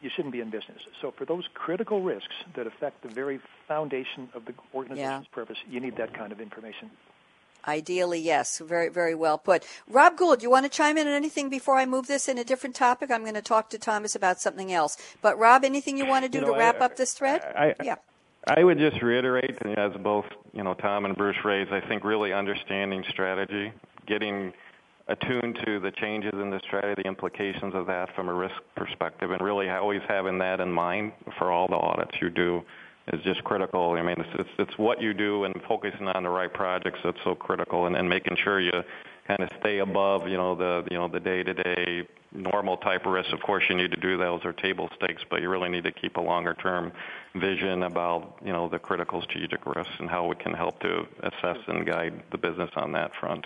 [0.01, 0.79] you shouldn't be in business.
[1.01, 5.35] So for those critical risks that affect the very foundation of the organization's yeah.
[5.35, 6.89] purpose, you need that kind of information.
[7.67, 8.59] Ideally, yes.
[8.59, 9.67] Very, very well put.
[9.89, 12.37] Rob Gould, do you want to chime in on anything before I move this in
[12.37, 13.11] a different topic?
[13.11, 14.95] I'm going to talk to Thomas about something else.
[15.21, 17.41] But Rob, anything you want to do you know, to wrap I, up this thread?
[17.43, 17.95] I, yeah.
[18.47, 22.31] I would just reiterate, as both you know Tom and Bruce raised, I think really
[22.31, 23.71] understanding strategy,
[24.05, 24.53] getting
[25.07, 29.31] attuned to the changes in the strategy, the implications of that from a risk perspective,
[29.31, 32.63] and really always having that in mind for all the audits you do
[33.13, 33.91] is just critical.
[33.91, 37.17] I mean, it's it's, it's what you do and focusing on the right projects that's
[37.23, 38.83] so critical, and, and making sure you
[39.27, 43.31] kind of stay above, you know, the you know the day-to-day normal type risks.
[43.33, 45.91] Of course, you need to do those or table stakes, but you really need to
[45.91, 46.91] keep a longer-term
[47.35, 51.57] vision about you know the critical strategic risks and how we can help to assess
[51.67, 53.45] and guide the business on that front.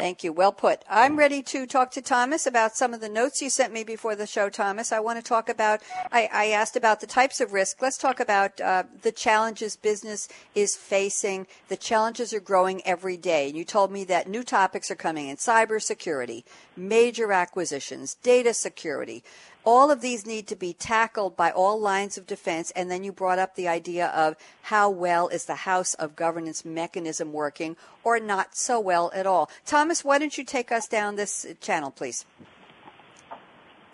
[0.00, 0.32] Thank you.
[0.32, 0.82] Well put.
[0.88, 4.16] I'm ready to talk to Thomas about some of the notes you sent me before
[4.16, 4.92] the show, Thomas.
[4.92, 7.82] I want to talk about, I, I asked about the types of risk.
[7.82, 11.46] Let's talk about uh, the challenges business is facing.
[11.68, 13.48] The challenges are growing every day.
[13.48, 16.44] You told me that new topics are coming in cybersecurity,
[16.78, 19.22] major acquisitions, data security,
[19.64, 22.70] all of these need to be tackled by all lines of defense.
[22.72, 26.64] And then you brought up the idea of how well is the House of Governance
[26.64, 29.50] mechanism working or not so well at all.
[29.66, 32.24] Thomas, why don't you take us down this channel, please?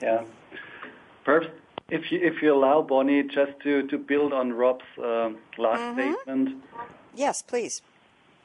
[0.00, 0.24] Yeah.
[1.24, 1.48] Perhaps
[1.88, 6.00] if you if you allow Bonnie just to to build on Rob's uh, last mm-hmm.
[6.00, 6.62] statement.
[7.14, 7.82] Yes, please.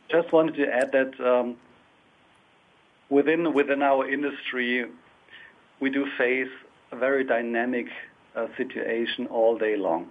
[0.09, 1.57] Just wanted to add that um,
[3.09, 4.85] within within our industry,
[5.79, 6.49] we do face
[6.91, 7.87] a very dynamic
[8.35, 10.07] uh, situation all day long.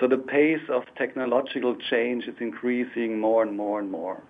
[0.00, 4.22] So the pace of technological change is increasing more and more and more.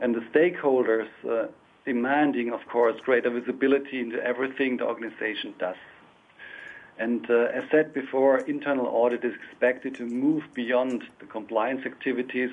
[0.00, 1.46] And the stakeholders uh,
[1.84, 5.76] demanding, of course, greater visibility into everything the organization does.
[6.98, 12.50] And uh, as said before, internal audit is expected to move beyond the compliance activities,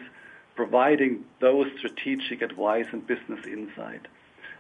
[0.56, 4.08] providing those strategic advice and business insight.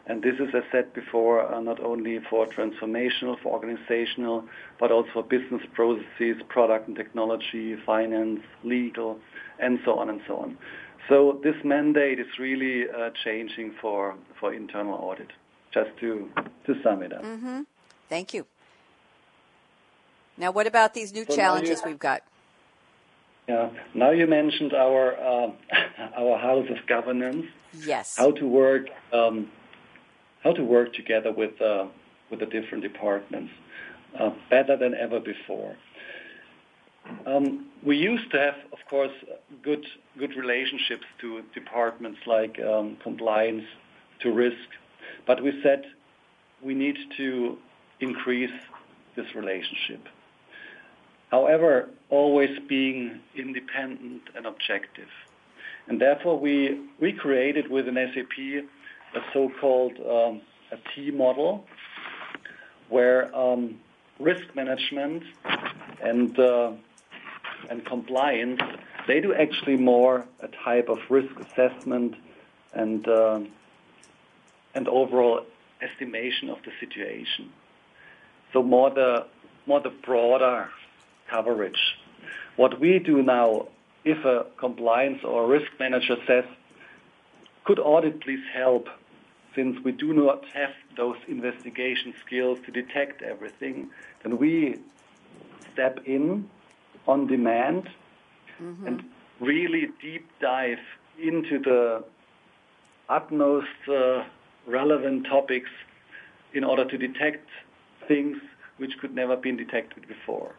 [0.05, 4.43] And this is, as said before, uh, not only for transformational, for organizational,
[4.79, 9.19] but also for business processes, product and technology, finance, legal,
[9.59, 10.57] and so on and so on.
[11.07, 15.31] So this mandate is really uh, changing for, for internal audit,
[15.73, 16.29] just to,
[16.65, 17.23] to sum it up.
[17.23, 17.61] Mm-hmm.
[18.09, 18.45] Thank you.
[20.37, 22.23] Now, what about these new challenges we've got?
[23.47, 23.69] Yeah.
[23.93, 25.51] Now you mentioned our uh,
[26.17, 27.45] our house of governance.
[27.73, 28.15] Yes.
[28.17, 29.49] How to work um,
[30.43, 31.87] how to work together with uh,
[32.29, 33.51] with the different departments
[34.19, 35.75] uh, better than ever before.
[37.25, 39.11] Um, we used to have, of course,
[39.61, 39.85] good
[40.17, 43.65] good relationships to departments like um, compliance,
[44.21, 44.69] to risk,
[45.27, 45.83] but we said
[46.61, 47.57] we need to
[47.99, 48.57] increase
[49.15, 50.07] this relationship
[51.33, 55.09] however, always being independent and objective.
[55.87, 58.37] And therefore, we, we created with an SAP
[59.15, 61.65] a so-called um, a T model,
[62.89, 63.79] where um,
[64.19, 65.23] risk management
[66.01, 66.71] and uh,
[67.69, 68.61] and compliance
[69.07, 72.15] they do actually more a type of risk assessment
[72.73, 73.39] and uh,
[74.75, 75.41] and overall
[75.81, 77.51] estimation of the situation.
[78.53, 79.25] So more the
[79.65, 80.69] more the broader
[81.29, 81.79] coverage.
[82.55, 83.67] What we do now,
[84.05, 86.45] if a compliance or risk manager says,
[87.65, 88.87] could audit please help,
[89.55, 93.89] since we do not have those investigation skills to detect everything,
[94.23, 94.79] then we
[95.71, 96.49] step in
[97.07, 97.89] on demand
[98.61, 98.87] mm-hmm.
[98.87, 99.03] and
[99.39, 100.79] really deep dive
[101.21, 102.03] into the
[103.09, 104.23] utmost uh,
[104.65, 105.69] relevant topics
[106.53, 107.47] in order to detect
[108.07, 108.37] things
[108.77, 110.55] which could never been detected before.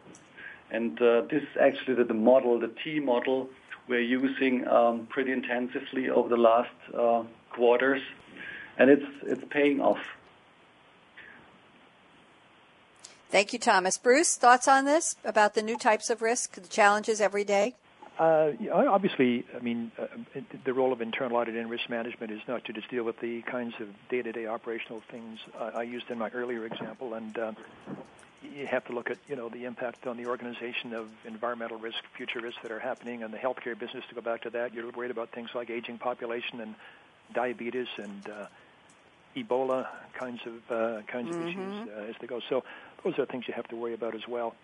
[0.71, 3.49] And uh, this is actually the, the, model, the T model,
[3.87, 8.01] we're using um, pretty intensively over the last uh, quarters,
[8.77, 9.99] and it's it's paying off.
[13.29, 13.97] Thank you, Thomas.
[13.97, 17.75] Bruce, thoughts on this about the new types of risk, the challenges every day?
[18.17, 20.07] Uh, obviously, I mean, uh,
[20.63, 23.41] the role of internal audit and risk management is not to just deal with the
[23.41, 27.51] kinds of day-to-day operational things I used in my earlier example, and uh,
[28.55, 31.97] you have to look at you know the impact on the organization of environmental risk,
[32.15, 34.05] future risks that are happening, and the healthcare business.
[34.07, 36.75] To go back to that, you're worried about things like aging population and
[37.33, 38.45] diabetes and uh,
[39.35, 41.41] Ebola kinds of uh, kinds mm-hmm.
[41.41, 42.39] of issues uh, as they go.
[42.49, 42.63] So
[43.03, 44.55] those are things you have to worry about as well.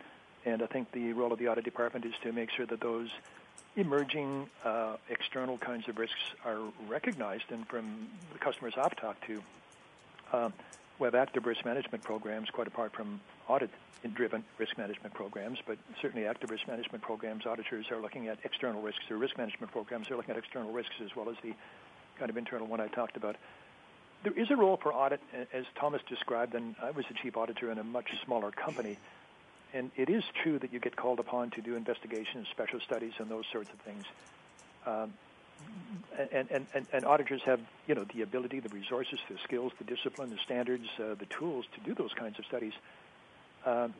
[0.45, 3.09] And I think the role of the audit department is to make sure that those
[3.75, 9.41] emerging uh, external kinds of risks are recognized and from the customers I've talked to.
[10.33, 10.49] Uh,
[10.99, 16.27] we have active risk management programs, quite apart from audit-driven risk management programs, but certainly
[16.27, 19.01] active risk management programs, auditors are looking at external risks.
[19.07, 21.53] Their risk management programs are looking at external risks as well as the
[22.19, 23.35] kind of internal one I talked about.
[24.23, 25.19] There is a role for audit,
[25.51, 28.97] as Thomas described, and I was a chief auditor in a much smaller company.
[29.73, 33.29] And it is true that you get called upon to do investigations, special studies, and
[33.29, 34.03] those sorts of things.
[34.85, 35.13] Um,
[36.17, 39.83] and, and, and, and, auditors have, you know, the ability, the resources, the skills, the
[39.83, 42.73] discipline, the standards, uh, the tools to do those kinds of studies.
[43.65, 43.93] Um,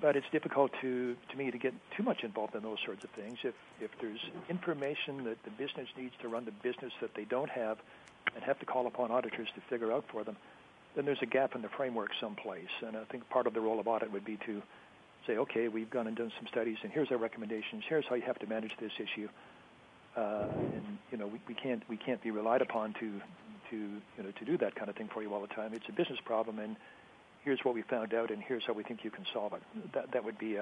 [0.00, 3.10] but it's difficult to, to me to get too much involved in those sorts of
[3.10, 3.38] things.
[3.44, 7.50] If, if there's information that the business needs to run the business that they don't
[7.50, 7.78] have
[8.34, 10.36] and have to call upon auditors to figure out for them,
[10.94, 12.72] then there's a gap in the framework someplace.
[12.86, 14.62] And I think part of the role of audit would be to
[15.26, 17.84] say, okay, we've gone and done some studies, and here's our recommendations.
[17.88, 19.28] Here's how you have to manage this issue.
[20.16, 23.20] Uh, and you know, we, we can't we can't be relied upon to
[23.70, 25.74] to you know to do that kind of thing for you all the time.
[25.74, 26.76] It's a business problem, and
[27.44, 29.62] here's what we found out, and here's how we think you can solve it.
[29.92, 30.56] That that would be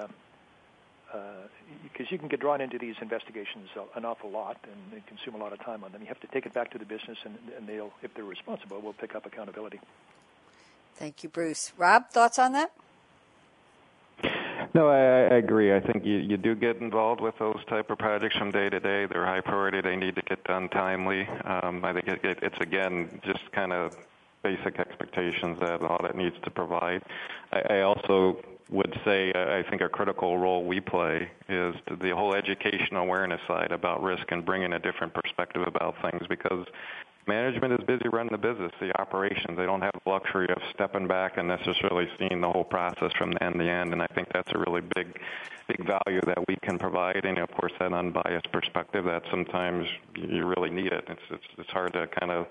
[1.83, 5.35] because uh, you can get drawn into these investigations an awful lot and, and consume
[5.35, 6.01] a lot of time on them.
[6.03, 8.81] You have to take it back to the business, and, and they'll, if they're responsible,
[8.81, 9.81] will pick up accountability.
[10.97, 11.73] Thank you, Bruce.
[11.77, 12.73] Rob, thoughts on that?
[14.75, 15.75] No, I, I agree.
[15.75, 18.81] I think you, you do get involved with those type of projects from day to
[18.81, 19.07] day.
[19.07, 19.81] They're high priority.
[19.81, 21.29] They need to get done timely.
[21.45, 23.97] Um, I think it, it, it's again just kind of
[24.43, 27.03] basic expectations that an audit needs to provide.
[27.53, 28.41] I, I also
[28.71, 33.73] would say I think a critical role we play is the whole education awareness side
[33.73, 36.67] about risk and bringing a different perspective about things because
[37.27, 39.57] management is busy running the business, the operations.
[39.57, 43.33] They don't have the luxury of stepping back and necessarily seeing the whole process from
[43.33, 43.93] the end to end.
[43.93, 45.19] And I think that's a really big,
[45.69, 47.25] big value that we can provide.
[47.25, 51.05] And of course, that unbiased perspective that sometimes you really need it.
[51.09, 52.47] It's it's, it's hard to kind of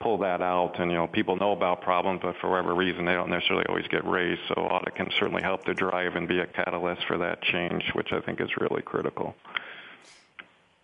[0.00, 0.78] pull that out.
[0.78, 3.86] And you know, people know about problems, but for whatever reason, they don't necessarily always
[3.88, 4.40] get raised.
[4.48, 8.12] So audit can certainly help to drive and be a catalyst for that change, which
[8.12, 9.34] I think is really critical.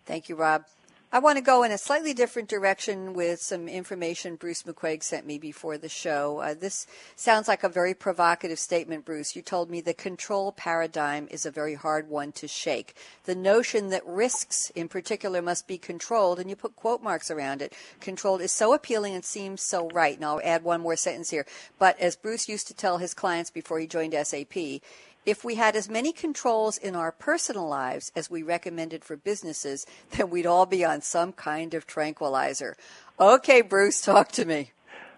[0.05, 0.65] Thank you, Rob.
[1.13, 5.25] I want to go in a slightly different direction with some information Bruce McCuaig sent
[5.25, 6.39] me before the show.
[6.39, 6.87] Uh, this
[7.17, 9.35] sounds like a very provocative statement, Bruce.
[9.35, 12.95] You told me the control paradigm is a very hard one to shake.
[13.25, 17.61] The notion that risks in particular must be controlled, and you put quote marks around
[17.61, 20.15] it, controlled is so appealing and seems so right.
[20.15, 21.45] And I'll add one more sentence here.
[21.77, 24.79] But as Bruce used to tell his clients before he joined SAP,
[25.25, 29.85] if we had as many controls in our personal lives as we recommended for businesses,
[30.11, 32.75] then we'd all be on some kind of tranquilizer.
[33.19, 34.71] Okay, Bruce, talk to me.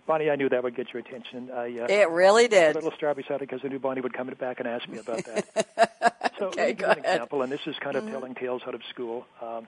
[0.05, 1.49] Bonnie, I knew that would get your attention.
[1.49, 2.71] I, uh, it really did.
[2.75, 4.97] A little star beside it because I knew Bonnie would come back and ask me
[4.97, 6.33] about that.
[6.39, 8.11] so okay, let me give an example, and this is kind of mm-hmm.
[8.11, 9.25] telling tales out of school.
[9.41, 9.65] Um,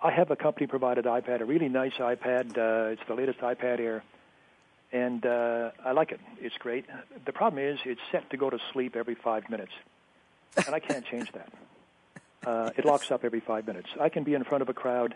[0.00, 2.56] I have a company-provided iPad, a really nice iPad.
[2.56, 4.04] Uh, it's the latest iPad Air
[4.92, 6.20] and uh, I like it.
[6.40, 6.86] It's great.
[7.24, 9.72] The problem is it's set to go to sleep every five minutes,
[10.56, 11.52] and I can't change that.
[12.46, 13.88] Uh, it locks up every five minutes.
[14.00, 15.14] I can be in front of a crowd,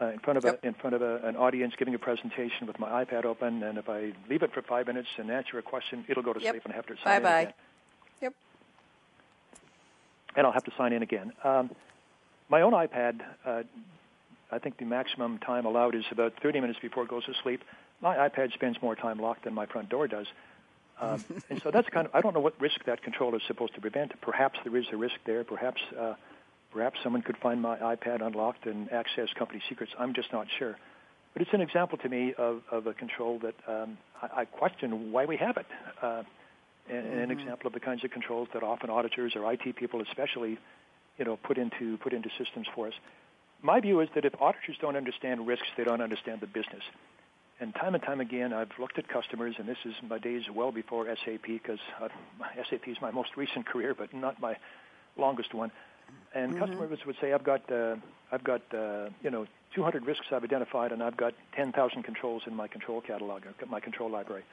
[0.00, 0.60] uh, in front of yep.
[0.62, 3.78] a, in front of a, an audience giving a presentation with my iPad open, and
[3.78, 6.52] if I leave it for five minutes and answer a question, it'll go to yep.
[6.52, 7.54] sleep, and I have to sign bye in again.
[8.20, 8.34] Yep.
[10.36, 11.32] And I'll have to sign in again.
[11.42, 11.70] Um,
[12.50, 13.62] my own iPad, uh,
[14.50, 17.62] I think the maximum time allowed is about 30 minutes before it goes to sleep
[18.00, 20.26] my iPad spends more time locked than my front door does.
[21.00, 23.74] Um, and so that's kind of I don't know what risk that control is supposed
[23.74, 24.20] to prevent.
[24.20, 25.44] Perhaps there is a risk there.
[25.44, 26.14] Perhaps uh,
[26.72, 29.92] perhaps someone could find my iPad unlocked and access company secrets.
[29.98, 30.76] I'm just not sure.
[31.32, 35.12] But it's an example to me of, of a control that um, I, I question
[35.12, 35.66] why we have it.
[36.02, 36.22] Uh,
[36.90, 37.18] and, mm-hmm.
[37.18, 40.58] an example of the kinds of controls that often auditors or IT people, especially,
[41.18, 42.94] you know, put into put into systems for us.
[43.60, 46.82] My view is that if auditors don't understand risks, they don't understand the business.
[47.60, 50.70] And time and time again, I've looked at customers, and this is my days well
[50.70, 52.08] before SAP, because uh,
[52.70, 54.56] SAP is my most recent career, but not my
[55.16, 55.72] longest one.
[56.34, 56.60] And mm-hmm.
[56.60, 57.96] customers would say, "I've got, uh,
[58.30, 62.54] I've got, uh, you know, 200 risks I've identified, and I've got 10,000 controls in
[62.54, 64.44] my control catalog, my control library."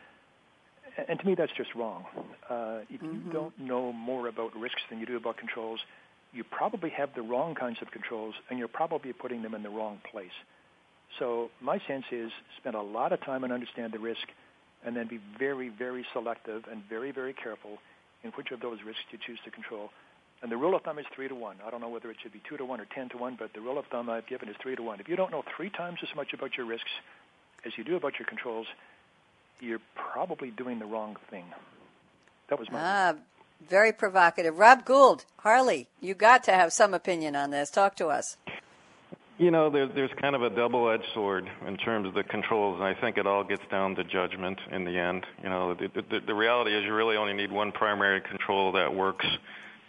[1.08, 2.06] And to me, that's just wrong.
[2.49, 3.28] Uh, if mm-hmm.
[3.28, 5.80] you don't know more about risks than you do about controls,
[6.34, 9.70] you probably have the wrong kinds of controls, and you're probably putting them in the
[9.70, 10.36] wrong place.
[11.20, 14.28] So my sense is spend a lot of time and understand the risk,
[14.86, 17.80] and then be very, very selective and very, very careful
[18.24, 19.91] in which of those risks you choose to control.
[20.41, 21.55] And the rule of thumb is three to one.
[21.66, 23.53] I don't know whether it should be two to one or ten to one, but
[23.53, 24.99] the rule of thumb I've given is three to one.
[24.99, 26.91] If you don't know three times as much about your risks
[27.66, 28.68] as you do about your controls,
[29.59, 31.45] you're probably doing the wrong thing.
[32.49, 32.80] That was my.
[32.80, 33.16] Ah,
[33.68, 34.59] very provocative.
[34.59, 37.72] Rob Gould, Harley, you got to have some opinion on this.
[37.72, 38.38] Talk to us.
[39.38, 42.86] You know, there's there's kind of a double-edged sword in terms of the controls, and
[42.86, 45.26] I think it all gets down to judgment in the end.
[45.44, 48.94] You know, the, the, the reality is you really only need one primary control that
[48.94, 49.26] works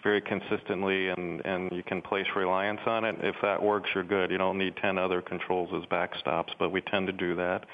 [0.03, 3.17] very consistently, and and you can place reliance on it.
[3.21, 4.33] If that works, you're good.
[4.33, 7.67] You don't need 10 other controls as backstops, but we tend to do that.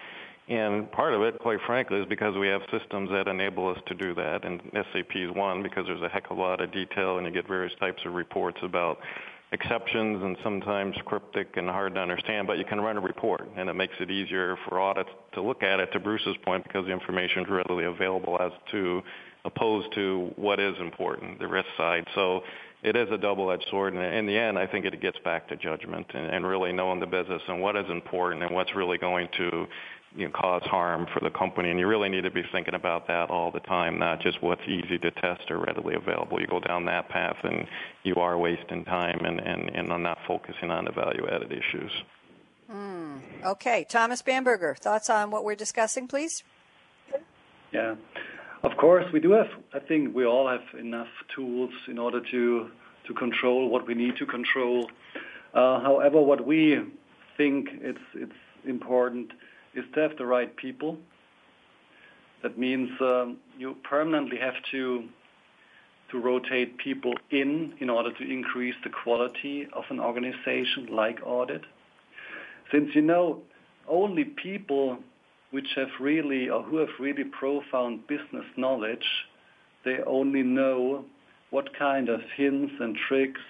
[0.49, 3.95] And part of it, quite frankly, is because we have systems that enable us to
[3.95, 4.45] do that.
[4.45, 7.33] And SAP is one because there's a heck of a lot of detail, and you
[7.33, 8.99] get various types of reports about
[9.53, 13.69] exceptions and sometimes cryptic and hard to understand, but you can run a report and
[13.69, 16.93] it makes it easier for audits to look at it to Bruce's point because the
[16.93, 19.03] information is readily available as to
[19.45, 22.07] opposed to what is important, the risk side.
[22.15, 22.43] So
[22.83, 25.57] it is a double-edged sword, and in the end, I think it gets back to
[25.57, 29.29] judgment and, and really knowing the business and what is important and what's really going
[29.37, 29.67] to
[30.15, 31.71] you know, cause harm for the company.
[31.71, 34.63] And you really need to be thinking about that all the time, not just what's
[34.69, 36.41] easy to test or readily available.
[36.41, 37.67] You go down that path and
[38.03, 41.93] you are wasting time and, and, and not focusing on the value-added issues.
[42.71, 43.87] Mm, okay.
[43.89, 46.43] Thomas Bamberger, thoughts on what we're discussing, please?
[47.73, 47.95] Yeah.
[48.63, 52.71] Of course, we do have, I think we all have enough tools in order to,
[53.07, 54.91] to control what we need to control.
[55.55, 56.79] Uh, however, what we
[57.37, 58.33] think it's, it's
[58.67, 59.33] important
[59.75, 60.97] is to have the right people.
[62.43, 65.05] That means um, you permanently have to
[66.11, 71.63] to rotate people in in order to increase the quality of an organization like audit.
[72.71, 73.43] Since you know
[73.89, 74.99] only people
[75.51, 79.07] which have really or who have really profound business knowledge
[79.85, 81.05] they only know
[81.51, 83.41] what kind of hints and tricks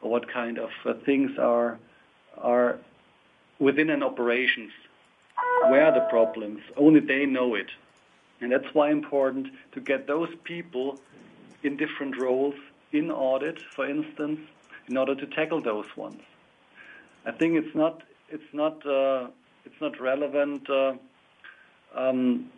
[0.00, 1.78] or what kind of uh, things are
[2.38, 2.78] are
[3.58, 4.70] within an operations.
[5.68, 6.60] Where the problems?
[6.76, 7.70] Only they know it.
[8.40, 11.00] And that's why important to get those people
[11.62, 12.54] in different roles
[12.92, 14.40] in audit, for instance,
[14.88, 16.22] in order to tackle those ones.
[17.24, 19.28] I think it's not it's not uh,
[19.64, 20.68] it's not relevant.
[20.70, 20.94] Uh,
[21.94, 22.50] um,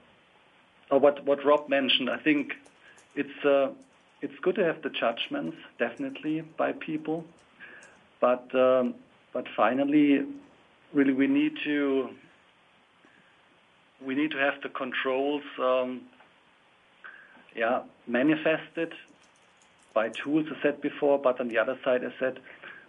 [0.91, 2.11] or what what Rob mentioned.
[2.11, 2.55] I think
[3.14, 3.70] it's uh,
[4.20, 7.24] it's good to have the judgments definitely by people,
[8.20, 8.95] but um,
[9.32, 10.26] but finally,
[10.93, 12.11] really we need to
[14.05, 15.43] we need to have the controls.
[15.59, 16.03] Um,
[17.55, 18.93] yeah, manifested
[19.95, 22.39] by tools, I said before, but on the other side, I said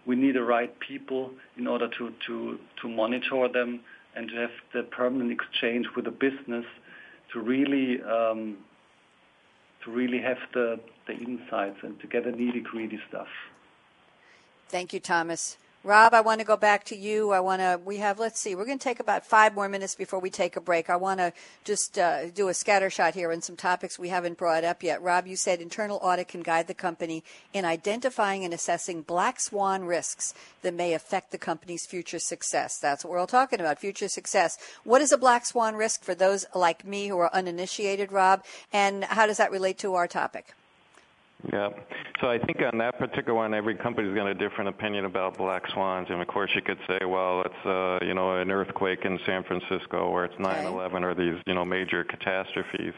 [0.05, 3.81] we need the right people in order to, to, to monitor them
[4.15, 6.65] and to have the permanent exchange with the business
[7.31, 8.57] to really um,
[9.83, 13.27] to really have the, the insights and to get the nitty gritty stuff.
[14.67, 15.57] Thank you, Thomas.
[15.81, 17.31] Rob, I want to go back to you.
[17.31, 19.95] I want to, we have, let's see, we're going to take about five more minutes
[19.95, 20.89] before we take a break.
[20.89, 21.31] I want to
[21.63, 25.01] just uh, do a scatter shot here on some topics we haven't brought up yet.
[25.01, 27.23] Rob, you said internal audit can guide the company
[27.53, 32.77] in identifying and assessing black swan risks that may affect the company's future success.
[32.77, 34.57] That's what we're all talking about, future success.
[34.83, 38.43] What is a black swan risk for those like me who are uninitiated, Rob?
[38.73, 40.53] And how does that relate to our topic?
[41.53, 41.69] Yeah.
[42.19, 45.63] So I think on that particular one, every company's got a different opinion about black
[45.69, 46.07] swans.
[46.09, 49.43] And of course, you could say, well, it's uh, you know an earthquake in San
[49.43, 52.93] Francisco, or it's 9/11, or these you know major catastrophes.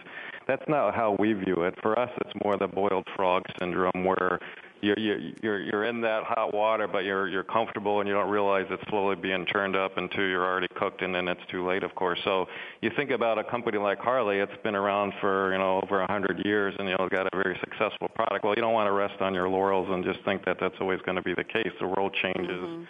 [0.47, 1.75] That's not how we view it.
[1.83, 4.39] For us, it's more the boiled frog syndrome, where
[4.81, 8.65] you're you're you're in that hot water, but you're you're comfortable and you don't realize
[8.69, 11.93] it's slowly being turned up until you're already cooked, and then it's too late, of
[11.95, 12.19] course.
[12.23, 12.47] So
[12.81, 16.11] you think about a company like Harley; it's been around for you know over a
[16.11, 18.43] hundred years, and you know got a very successful product.
[18.43, 20.99] Well, you don't want to rest on your laurels and just think that that's always
[21.01, 21.71] going to be the case.
[21.79, 22.49] The world changes.
[22.49, 22.83] Mm-hmm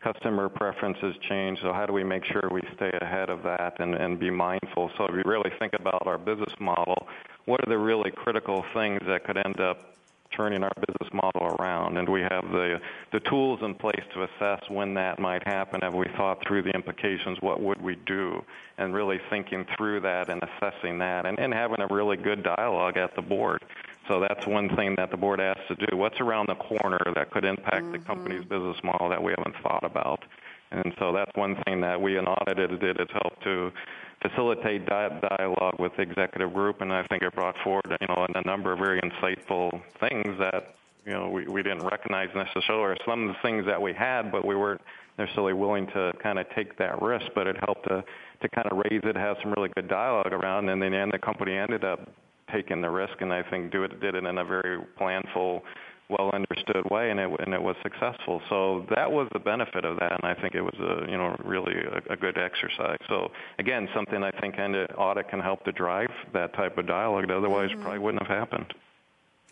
[0.00, 1.58] customer preferences change.
[1.60, 4.90] So how do we make sure we stay ahead of that and, and be mindful?
[4.96, 7.08] So if you really think about our business model,
[7.46, 9.97] what are the really critical things that could end up
[10.36, 11.96] turning our business model around.
[11.96, 12.80] And we have the,
[13.12, 15.80] the tools in place to assess when that might happen.
[15.82, 17.38] Have we thought through the implications?
[17.40, 18.44] What would we do?
[18.78, 22.96] And really thinking through that and assessing that and, and having a really good dialogue
[22.96, 23.64] at the board.
[24.06, 25.96] So that's one thing that the board has to do.
[25.96, 27.92] What's around the corner that could impact mm-hmm.
[27.92, 30.24] the company's business model that we haven't thought about?
[30.70, 33.72] And so that's one thing that we in audit did is help to
[34.20, 38.42] facilitate dialogue with the executive group, and I think it brought forward, you know, a
[38.46, 43.28] number of very insightful things that, you know, we, we didn't recognize necessarily, or some
[43.28, 44.80] of the things that we had, but we weren't
[45.18, 48.04] necessarily willing to kind of take that risk, but it helped to,
[48.40, 51.18] to kind of raise it, have some really good dialogue around, and then and the
[51.18, 52.10] company ended up
[52.52, 55.62] taking the risk, and I think do it, did it in a very planful
[56.08, 58.40] well understood way, and it and it was successful.
[58.48, 61.36] So that was the benefit of that, and I think it was a you know
[61.44, 62.98] really a, a good exercise.
[63.08, 67.30] So again, something I think an audit can help to drive that type of dialogue.
[67.30, 67.82] Otherwise, mm-hmm.
[67.82, 68.74] probably wouldn't have happened.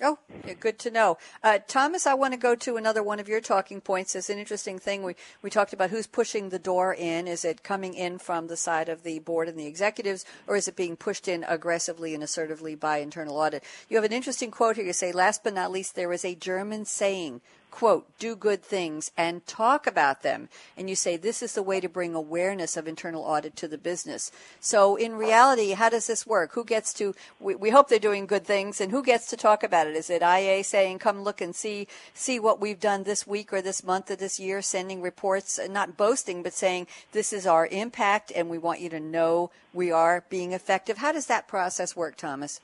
[0.02, 1.16] Oh, yeah, good to know.
[1.42, 4.14] Uh, Thomas, I want to go to another one of your talking points.
[4.14, 5.02] It's an interesting thing.
[5.02, 7.26] We, we talked about who's pushing the door in.
[7.26, 10.68] Is it coming in from the side of the board and the executives, or is
[10.68, 13.64] it being pushed in aggressively and assertively by internal audit?
[13.88, 14.84] You have an interesting quote here.
[14.84, 17.40] You say, last but not least, there is a German saying
[17.76, 20.48] quote, do good things and talk about them.
[20.78, 23.76] And you say this is the way to bring awareness of internal audit to the
[23.76, 24.32] business.
[24.60, 26.52] So in reality, how does this work?
[26.54, 29.62] Who gets to, we, we hope they're doing good things and who gets to talk
[29.62, 29.94] about it?
[29.94, 33.60] Is it IA saying, come look and see, see what we've done this week or
[33.60, 38.32] this month or this year, sending reports, not boasting, but saying this is our impact
[38.34, 40.96] and we want you to know we are being effective.
[40.96, 42.62] How does that process work, Thomas?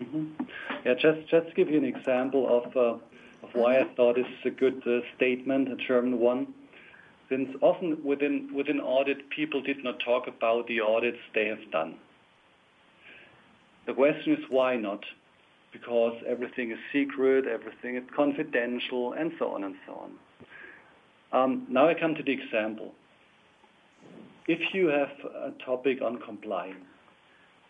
[0.00, 0.44] Mm-hmm.
[0.84, 2.98] Yeah, just just to give you an example of uh,
[3.54, 6.54] why I thought this is a good uh, statement, a German one.
[7.28, 11.94] Since often within, within audit, people did not talk about the audits they have done.
[13.86, 15.04] The question is why not?
[15.72, 20.10] Because everything is secret, everything is confidential, and so on and so on.
[21.32, 22.92] Um, now I come to the example.
[24.48, 26.84] If you have a topic on compliance,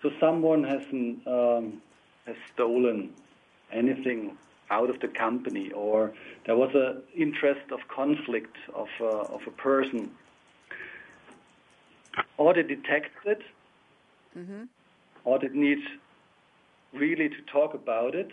[0.03, 0.83] so someone has,
[1.27, 1.83] um,
[2.27, 3.13] has stolen
[3.71, 4.39] anything
[4.71, 6.13] out of the company, or
[6.47, 10.11] there was an interest of conflict of, uh, of a person.
[12.39, 13.43] Audit detects it.
[14.37, 14.65] Mm-hmm.
[15.25, 15.83] Audit needs
[16.93, 18.31] really to talk about it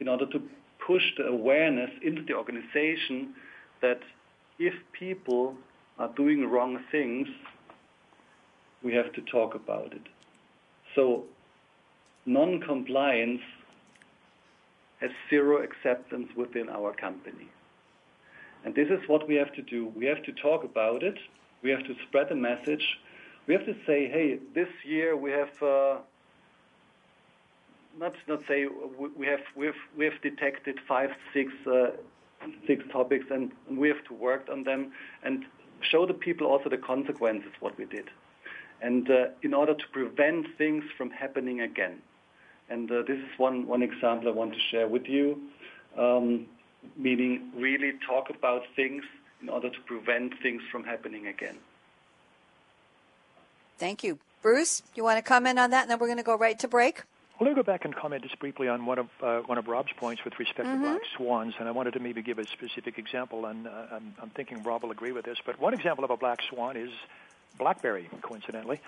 [0.00, 0.42] in order to
[0.86, 3.34] push the awareness into the organization
[3.82, 4.00] that
[4.58, 5.54] if people
[5.98, 7.28] are doing wrong things,
[8.82, 10.02] we have to talk about it.
[10.94, 11.24] So
[12.26, 13.40] non-compliance
[15.00, 17.48] has zero acceptance within our company.
[18.64, 19.92] And this is what we have to do.
[19.94, 21.18] We have to talk about it.
[21.62, 22.98] We have to spread the message.
[23.46, 25.98] We have to say, hey, this year we have uh,
[27.98, 28.66] not not say
[29.16, 31.90] we have we have we have detected five six uh,
[32.66, 34.92] six topics and, we have to work on them
[35.22, 35.44] and
[35.80, 38.08] show the people also the consequences what we did
[38.80, 42.00] and uh, in order to prevent things from happening again
[42.68, 45.40] and uh, this is one one example I want to share with you
[45.98, 46.46] um,
[46.96, 49.02] meaning really talk about things
[49.42, 51.56] in order to prevent things from happening again.
[53.78, 54.18] Thank you.
[54.42, 56.68] Bruce, you want to comment on that, and then we're going to go right to
[56.68, 57.02] break?
[57.38, 59.66] Well, let me go back and comment just briefly on one of uh, one of
[59.66, 60.82] Rob's points with respect mm-hmm.
[60.82, 64.14] to black swans, and I wanted to maybe give a specific example, and uh, I'm,
[64.22, 65.38] I'm, thinking Rob will agree with this.
[65.44, 66.90] But one example of a black swan is
[67.58, 68.80] BlackBerry, coincidentally,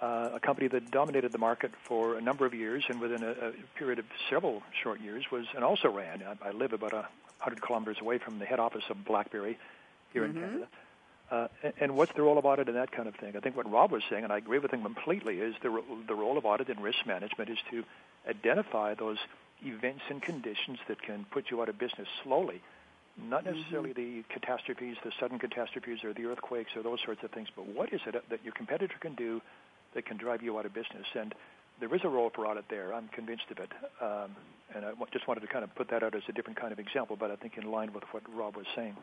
[0.00, 3.30] uh, a company that dominated the market for a number of years, and within a,
[3.30, 6.22] a period of several short years was and also ran.
[6.22, 7.08] I, I live about a
[7.40, 9.58] 100 kilometers away from the head office of BlackBerry
[10.12, 10.38] here mm-hmm.
[10.38, 10.68] in Canada.
[11.30, 13.36] Uh, and what's the role of audit and that kind of thing?
[13.36, 16.14] I think what Rob was saying, and I agree with him completely, is the, the
[16.14, 17.84] role of audit and risk management is to
[18.26, 19.18] identify those
[19.62, 22.62] events and conditions that can put you out of business slowly.
[23.20, 23.56] Not mm-hmm.
[23.58, 24.18] necessarily mm-hmm.
[24.18, 27.92] the catastrophes, the sudden catastrophes, or the earthquakes, or those sorts of things, but what
[27.92, 29.42] is it that your competitor can do
[29.94, 31.06] that can drive you out of business?
[31.14, 31.34] And
[31.80, 32.92] there is a role for audit there.
[32.92, 33.70] I'm convinced of it.
[34.00, 34.36] Um,
[34.74, 36.78] and I just wanted to kind of put that out as a different kind of
[36.78, 38.96] example, but I think in line with what Rob was saying.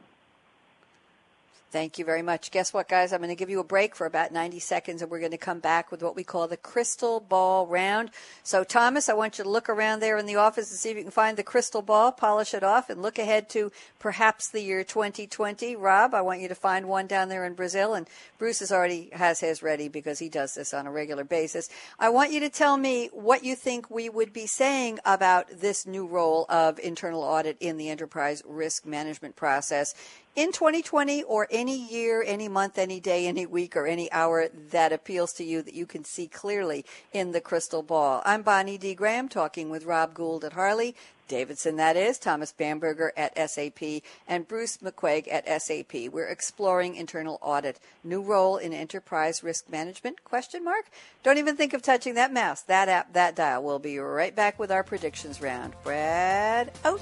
[1.76, 2.52] Thank you very much.
[2.52, 3.12] Guess what, guys?
[3.12, 5.38] I'm going to give you a break for about 90 seconds, and we're going to
[5.38, 8.12] come back with what we call the crystal ball round.
[8.44, 10.96] So, Thomas, I want you to look around there in the office and see if
[10.96, 14.62] you can find the crystal ball, polish it off, and look ahead to perhaps the
[14.62, 15.76] year 2020.
[15.76, 19.10] Rob, I want you to find one down there in Brazil, and Bruce has already
[19.12, 21.68] has his ready because he does this on a regular basis.
[22.00, 25.86] I want you to tell me what you think we would be saying about this
[25.86, 29.94] new role of internal audit in the enterprise risk management process
[30.36, 34.92] in 2020 or any year, any month, any day, any week, or any hour that
[34.92, 38.22] appeals to you that you can see clearly in the crystal ball.
[38.26, 38.94] I'm Bonnie D.
[38.94, 40.96] Graham talking with Rob Gould at Harley.
[41.28, 46.12] Davidson, that is, Thomas Bamberger at SAP, and Bruce McCuaig at SAP.
[46.12, 47.80] We're exploring internal audit.
[48.04, 50.24] New role in enterprise risk management?
[50.24, 50.86] Question mark.
[51.24, 53.64] Don't even think of touching that mouse, that app, that dial.
[53.64, 55.74] We'll be right back with our predictions round.
[55.84, 57.02] Brad out.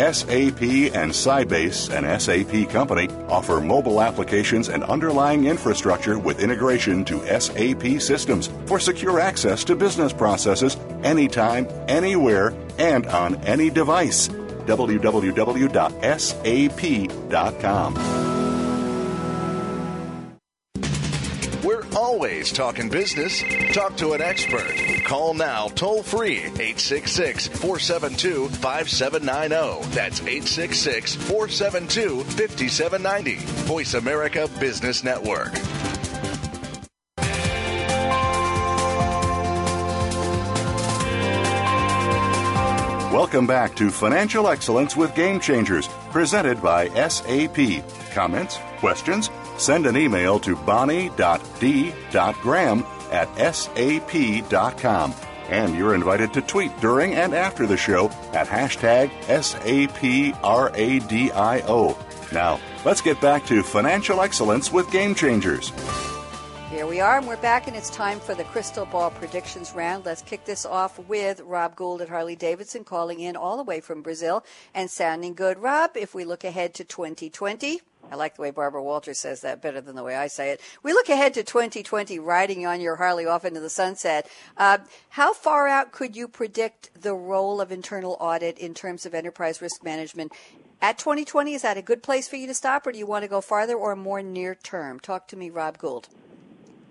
[0.00, 0.62] SAP
[0.94, 8.00] and Sybase, an SAP company, offer mobile applications and underlying infrastructure with integration to SAP
[8.00, 14.28] systems for secure access to business processes anytime, anywhere, and on any device.
[14.28, 15.60] www.sap.com.
[22.10, 23.44] always talking business.
[23.72, 24.74] Talk to an expert.
[25.04, 29.94] Call now toll free 866 472 5790.
[29.94, 33.36] That's 866 472 5790.
[33.66, 35.52] Voice America Business Network.
[43.12, 47.84] Welcome back to Financial Excellence with Game Changers, presented by SAP.
[48.12, 48.58] Comments?
[48.78, 49.30] Questions?
[49.60, 51.14] Send an email to bonnie.d.graham
[53.12, 55.14] at sap.com.
[55.50, 59.92] And you're invited to tweet during and after the show at hashtag SAPRADIO.
[62.32, 65.72] Now, let's get back to financial excellence with Game Changers.
[66.70, 70.06] Here we are, and we're back, and it's time for the crystal ball predictions round.
[70.06, 73.80] Let's kick this off with Rob Gould at Harley Davidson, calling in all the way
[73.80, 74.42] from Brazil
[74.72, 75.58] and sounding good.
[75.58, 79.62] Rob, if we look ahead to 2020, I like the way Barbara Walters says that
[79.62, 80.60] better than the way I say it.
[80.82, 84.28] We look ahead to 2020, riding on your Harley off into the sunset.
[84.56, 84.78] Uh,
[85.10, 89.62] how far out could you predict the role of internal audit in terms of enterprise
[89.62, 90.32] risk management
[90.82, 93.22] at 2020, is that a good place for you to stop, or do you want
[93.22, 94.98] to go farther or more near term?
[94.98, 96.08] Talk to me, Rob Gould.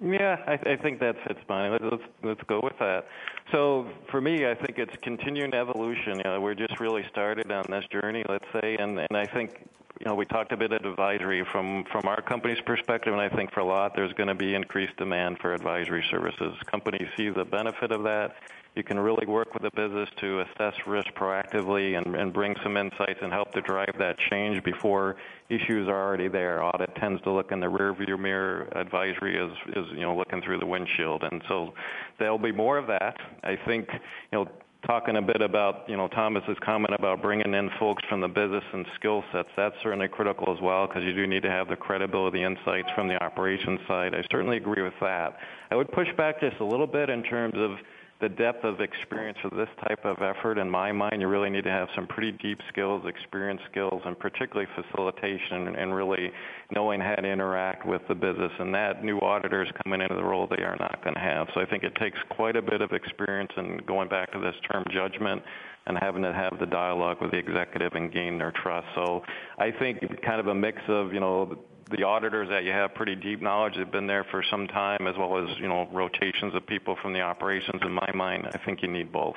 [0.01, 1.71] Yeah, I, I think that fits fine.
[1.71, 3.05] Let's, let's let's go with that.
[3.51, 6.17] So for me, I think it's continuing evolution.
[6.17, 9.67] You know, we're just really started on this journey, let's say, and and I think
[9.99, 13.29] you know we talked a bit of advisory from from our company's perspective, and I
[13.29, 16.55] think for a lot there's going to be increased demand for advisory services.
[16.69, 18.35] Companies see the benefit of that
[18.75, 22.77] you can really work with the business to assess risk proactively and, and bring some
[22.77, 25.17] insights and help to drive that change before
[25.49, 26.63] issues are already there.
[26.63, 28.69] Audit tends to look in the rearview mirror.
[28.75, 31.73] Advisory is, is you know looking through the windshield, and so
[32.19, 33.17] there'll be more of that.
[33.43, 33.99] I think you
[34.39, 34.47] know
[34.85, 38.63] talking a bit about you know Thomas's comment about bringing in folks from the business
[38.71, 39.49] and skill sets.
[39.57, 43.07] That's certainly critical as well because you do need to have the credibility insights from
[43.07, 44.15] the operations side.
[44.15, 45.37] I certainly agree with that.
[45.71, 47.77] I would push back just a little bit in terms of
[48.21, 51.63] the depth of experience for this type of effort, in my mind, you really need
[51.63, 56.29] to have some pretty deep skills, experience skills, and particularly facilitation and really
[56.75, 58.51] knowing how to interact with the business.
[58.59, 61.47] And that new auditors coming into the role they are not going to have.
[61.53, 64.55] So I think it takes quite a bit of experience and going back to this
[64.69, 65.41] term judgment
[65.87, 68.87] and having to have the dialogue with the executive and gain their trust.
[68.95, 69.23] So
[69.57, 71.57] I think kind of a mix of, you know,
[71.95, 75.15] the auditors that you have pretty deep knowledge They've been there for some time, as
[75.17, 77.81] well as you know rotations of people from the operations.
[77.83, 79.35] In my mind, I think you need both.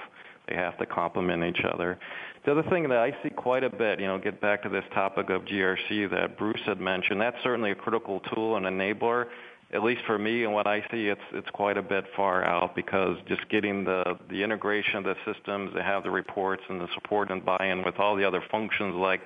[0.49, 1.99] They have to complement each other.
[2.45, 4.85] The other thing that I see quite a bit, you know, get back to this
[4.93, 7.21] topic of GRC that Bruce had mentioned.
[7.21, 9.27] That's certainly a critical tool and enabler.
[9.73, 12.75] At least for me and what I see, it's it's quite a bit far out
[12.75, 16.89] because just getting the the integration of the systems, they have the reports and the
[16.95, 19.23] support and buy-in with all the other functions like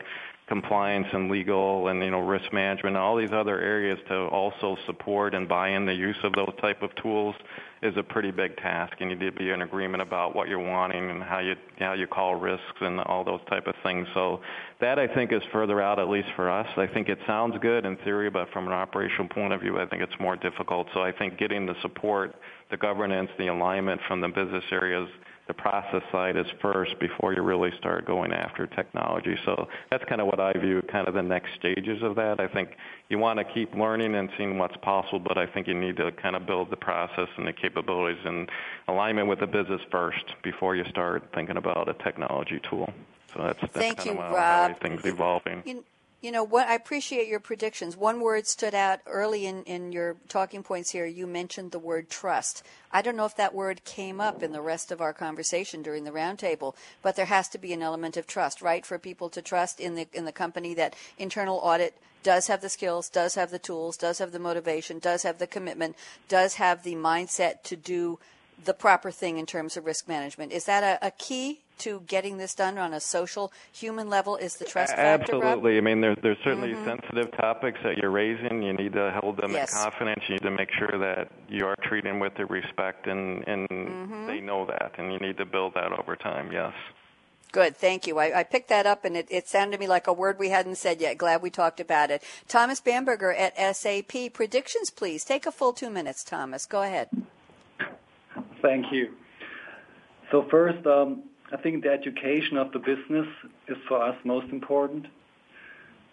[0.48, 4.76] compliance and legal and you know risk management and all these other areas to also
[4.86, 7.34] support and buy in the use of those type of tools
[7.82, 8.94] is a pretty big task.
[9.00, 12.06] You need to be in agreement about what you're wanting and how you how you
[12.06, 14.06] call risks and all those type of things.
[14.14, 14.40] So
[14.80, 16.66] that I think is further out at least for us.
[16.76, 19.86] I think it sounds good in theory but from an operational point of view I
[19.86, 20.86] think it's more difficult.
[20.94, 22.36] So I think getting the support
[22.70, 25.08] the governance the alignment from the business areas
[25.46, 29.36] the process side is first before you really start going after technology.
[29.44, 32.40] So that's kind of what I view kind of the next stages of that.
[32.40, 32.70] I think
[33.08, 36.10] you want to keep learning and seeing what's possible, but I think you need to
[36.12, 38.50] kind of build the process and the capabilities and
[38.88, 42.92] alignment with the business first before you start thinking about a technology tool.
[43.32, 44.72] So that's, that's Thank kind you, of Rob.
[44.72, 45.62] how things evolving.
[45.64, 45.84] You,
[46.26, 46.66] you know what?
[46.66, 47.96] I appreciate your predictions.
[47.96, 51.06] One word stood out early in, in your talking points here.
[51.06, 52.64] You mentioned the word trust.
[52.90, 56.02] I don't know if that word came up in the rest of our conversation during
[56.02, 58.84] the roundtable, but there has to be an element of trust, right?
[58.84, 62.68] For people to trust in the in the company that internal audit does have the
[62.70, 65.94] skills, does have the tools, does have the motivation, does have the commitment,
[66.26, 68.18] does have the mindset to do
[68.64, 70.50] the proper thing in terms of risk management.
[70.50, 74.36] Is that a, a key to getting this done on a social, human level?
[74.36, 75.24] Is the trust factor?
[75.36, 75.74] Absolutely.
[75.74, 75.82] Rob?
[75.82, 76.84] I mean, there's there's certainly mm-hmm.
[76.84, 78.62] sensitive topics that you're raising.
[78.62, 79.72] You need to hold them yes.
[79.72, 80.22] in confidence.
[80.28, 84.26] You need to make sure that you are treating with the respect, and and mm-hmm.
[84.26, 86.50] they know that, and you need to build that over time.
[86.52, 86.72] Yes.
[87.52, 88.18] Good, thank you.
[88.18, 90.50] I, I, picked that up, and it, it sounded to me like a word we
[90.50, 91.16] hadn't said yet.
[91.16, 92.22] Glad we talked about it.
[92.48, 94.32] Thomas Bamberger at SAP.
[94.34, 95.24] Predictions, please.
[95.24, 96.66] Take a full two minutes, Thomas.
[96.66, 97.08] Go ahead.
[98.60, 99.14] Thank you.
[100.30, 101.22] So first, um,
[101.52, 103.26] I think the education of the business
[103.68, 105.06] is for us most important.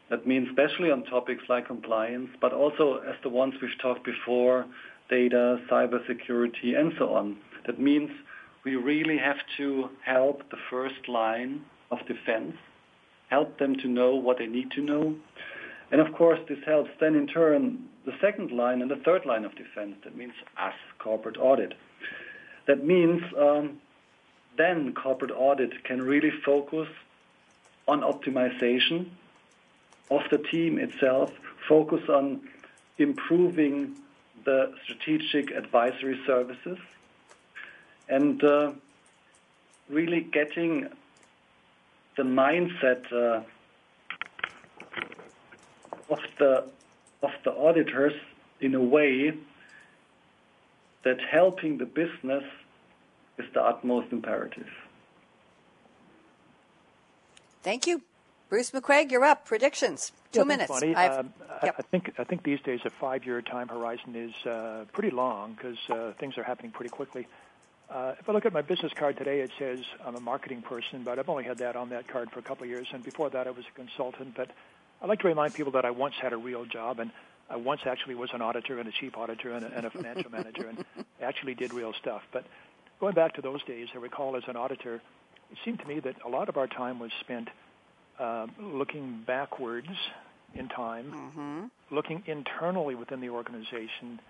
[0.10, 4.66] That means especially on topics like compliance, but also as the ones we've talked before,
[5.10, 7.38] data, cybersecurity, and so on.
[7.66, 8.12] That means
[8.64, 12.56] we really have to help the first line of defense,
[13.30, 15.16] help them to know what they need to know.
[15.92, 19.46] And of course, this helps then in turn the second line and the third line
[19.46, 19.96] of defense.
[20.04, 21.74] That means us, corporate audit.
[22.68, 23.80] That means um,
[24.58, 26.88] then corporate audit can really focus
[27.88, 29.10] on optimization
[30.10, 31.32] of the team itself,
[31.68, 32.42] focus on
[32.98, 33.96] improving
[34.46, 36.78] the strategic advisory services,
[38.10, 38.72] and uh,
[39.90, 40.90] really getting
[42.16, 43.42] the mindset uh,
[46.10, 46.66] of the
[47.22, 48.14] of the auditors
[48.60, 49.34] in a way
[51.04, 52.44] that helping the business
[53.38, 54.68] is the utmost imperative.
[57.64, 58.02] Thank you.
[58.50, 59.46] Bruce McCuaig, you're up.
[59.46, 60.12] Predictions.
[60.32, 60.68] Two yeah, minutes.
[60.68, 60.94] Funny.
[60.94, 61.76] Um, yep.
[61.80, 65.78] I think I think these days a five-year time horizon is uh, pretty long because
[65.90, 67.28] uh, things are happening pretty quickly.
[67.90, 71.04] Uh, if I look at my business card today, it says I'm a marketing person,
[71.04, 73.30] but I've only had that on that card for a couple of years, and before
[73.32, 74.36] that I was a consultant.
[74.36, 74.52] But
[75.02, 77.12] I like to remind people that I once had a real job, and
[77.50, 80.32] I once actually was an auditor and a chief auditor and a, and a financial
[80.32, 80.84] manager, and
[81.22, 82.24] actually did real stuff.
[82.32, 82.46] But
[83.04, 84.96] going back to those days, I recall as an auditor,
[85.52, 87.50] it seemed to me that a lot of our time was spent
[88.18, 89.90] uh, looking backwards
[90.56, 91.94] in time, mm-hmm.
[91.94, 94.22] looking internally within the organization,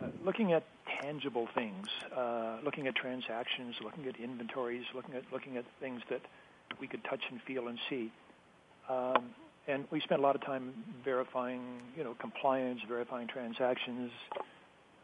[0.00, 0.64] uh, looking at
[1.02, 6.22] tangible things, uh, looking at transactions, looking at inventories, looking at looking at things that
[6.80, 8.10] we could touch and feel and see.
[8.88, 9.26] Um,
[9.68, 10.72] and we spent a lot of time
[11.04, 11.60] verifying,
[11.94, 14.10] you know, compliance, verifying transactions.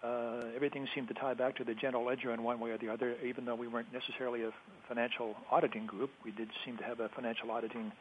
[0.03, 2.89] Uh, everything seemed to tie back to the general ledger in one way or the
[2.89, 3.15] other.
[3.25, 4.51] Even though we weren't necessarily a
[4.89, 7.93] financial auditing group, we did seem to have a financial auditing,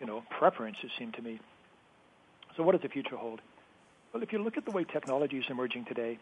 [0.00, 0.76] you know, preference.
[0.84, 1.40] It seemed to me.
[2.56, 3.40] So, what does the future hold?
[4.12, 6.18] Well, if you look at the way technology is emerging today,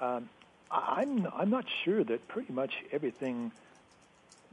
[0.00, 0.28] um,
[0.70, 3.52] I'm I'm not sure that pretty much everything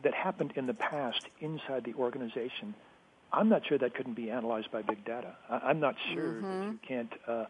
[0.04, 2.74] that happened in the past inside the organization,
[3.32, 5.36] I'm not sure that couldn't be analyzed by big data.
[5.50, 6.60] I, am not sure mm-hmm.
[6.60, 7.46] that you can't, uh,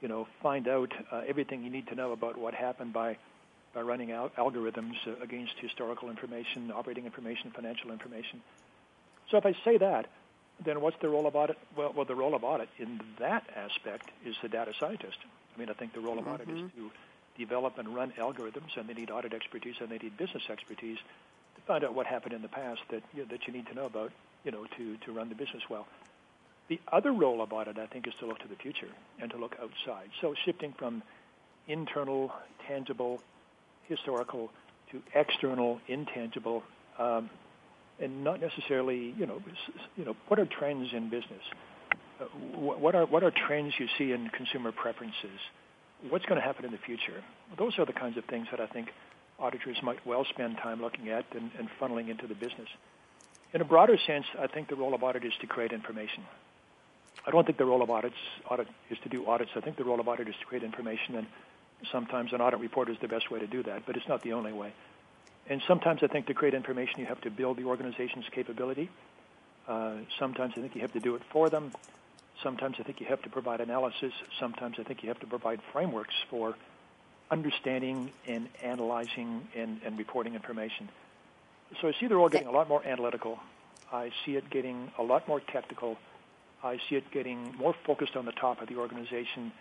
[0.00, 3.16] you know, find out uh, everything you need to know about what happened by
[3.74, 8.40] by running al- algorithms uh, against historical information, operating information, financial information.
[9.30, 10.06] So if I say that,
[10.64, 11.58] then what's the role of audit?
[11.76, 15.18] Well, well, the role of audit in that aspect is the data scientist.
[15.54, 16.34] I mean, I think the role of mm-hmm.
[16.34, 16.90] audit is to
[17.36, 20.98] develop and run algorithms, and they need audit expertise and they need business expertise
[21.54, 23.74] to find out what happened in the past that you know, that you need to
[23.74, 24.12] know about,
[24.44, 25.86] you know, to to run the business well.
[26.68, 28.88] The other role of audit, I think, is to look to the future
[29.20, 30.10] and to look outside.
[30.20, 31.02] So shifting from
[31.66, 32.32] internal,
[32.66, 33.22] tangible,
[33.88, 34.50] historical
[34.90, 36.62] to external, intangible.
[36.98, 37.30] Um,
[38.00, 39.42] and not necessarily, you know,
[39.96, 41.42] you know, what are trends in business?
[42.20, 42.24] Uh,
[42.56, 45.40] what are what are trends you see in consumer preferences?
[46.08, 47.24] What's going to happen in the future?
[47.56, 48.88] Those are the kinds of things that I think
[49.38, 52.68] auditors might well spend time looking at and, and funneling into the business.
[53.52, 56.24] In a broader sense, I think the role of audit is to create information.
[57.26, 58.16] I don't think the role of audits
[58.50, 59.50] audit is to do audits.
[59.56, 61.26] I think the role of audit is to create information, and
[61.92, 64.32] sometimes an audit report is the best way to do that, but it's not the
[64.32, 64.72] only way.
[65.48, 68.90] And sometimes I think to create information, you have to build the organization's capability.
[69.66, 71.72] Uh, sometimes I think you have to do it for them.
[72.42, 74.12] Sometimes I think you have to provide analysis.
[74.38, 76.54] Sometimes I think you have to provide frameworks for
[77.30, 80.88] understanding and analyzing and, and reporting information.
[81.80, 83.38] So I see the role getting a lot more analytical.
[83.92, 85.96] I see it getting a lot more technical.
[86.62, 89.52] I see it getting more focused on the top of the organization,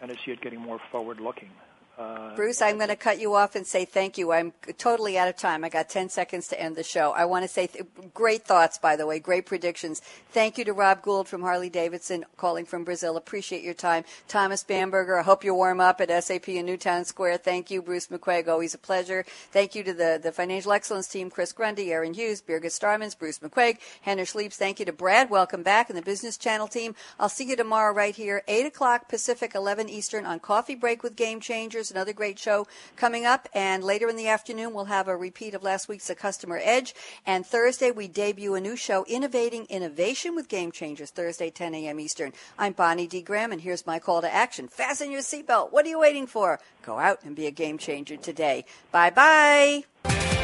[0.00, 1.50] and I see it getting more forward looking.
[1.98, 4.30] Uh, Bruce, I'm going to cut you off and say thank you.
[4.30, 5.64] I'm totally out of time.
[5.64, 7.12] I got 10 seconds to end the show.
[7.12, 10.02] I want to say th- great thoughts, by the way, great predictions.
[10.30, 13.16] Thank you to Rob Gould from Harley Davidson, calling from Brazil.
[13.16, 14.04] Appreciate your time.
[14.28, 17.38] Thomas Bamberger, I hope you warm up at SAP in Newtown Square.
[17.38, 18.46] Thank you, Bruce McCuaig.
[18.46, 19.24] Always a pleasure.
[19.50, 23.38] Thank you to the, the Financial Excellence team, Chris Grundy, Aaron Hughes, Birgit Starmans, Bruce
[23.38, 24.54] McCuaig, Henner Schliebs.
[24.54, 25.30] Thank you to Brad.
[25.30, 26.94] Welcome back, and the Business Channel team.
[27.18, 31.16] I'll see you tomorrow right here, 8 o'clock Pacific, 11 Eastern on Coffee Break with
[31.16, 31.85] Game Changers.
[31.90, 32.66] Another great show
[32.96, 33.48] coming up.
[33.54, 36.94] And later in the afternoon, we'll have a repeat of last week's The Customer Edge.
[37.26, 42.00] And Thursday, we debut a new show, Innovating Innovation with Game Changers, Thursday, 10 a.m.
[42.00, 42.32] Eastern.
[42.58, 43.22] I'm Bonnie D.
[43.22, 44.68] Graham, and here's my call to action.
[44.68, 45.72] Fasten your seatbelt.
[45.72, 46.60] What are you waiting for?
[46.82, 48.64] Go out and be a game changer today.
[48.92, 50.35] Bye bye.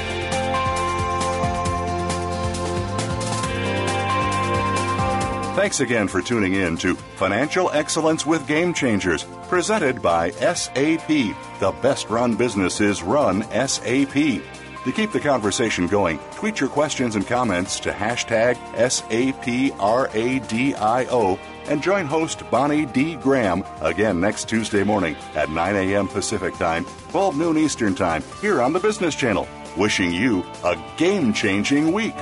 [5.62, 11.06] Thanks again for tuning in to Financial Excellence with Game Changers, presented by SAP.
[11.06, 14.12] The best run businesses run SAP.
[14.12, 19.78] To keep the conversation going, tweet your questions and comments to hashtag SAPRADIO
[21.68, 23.14] and join host Bonnie D.
[23.14, 26.08] Graham again next Tuesday morning at 9 a.m.
[26.08, 29.46] Pacific Time, 12 noon Eastern Time, here on the Business Channel.
[29.76, 32.16] Wishing you a game changing week.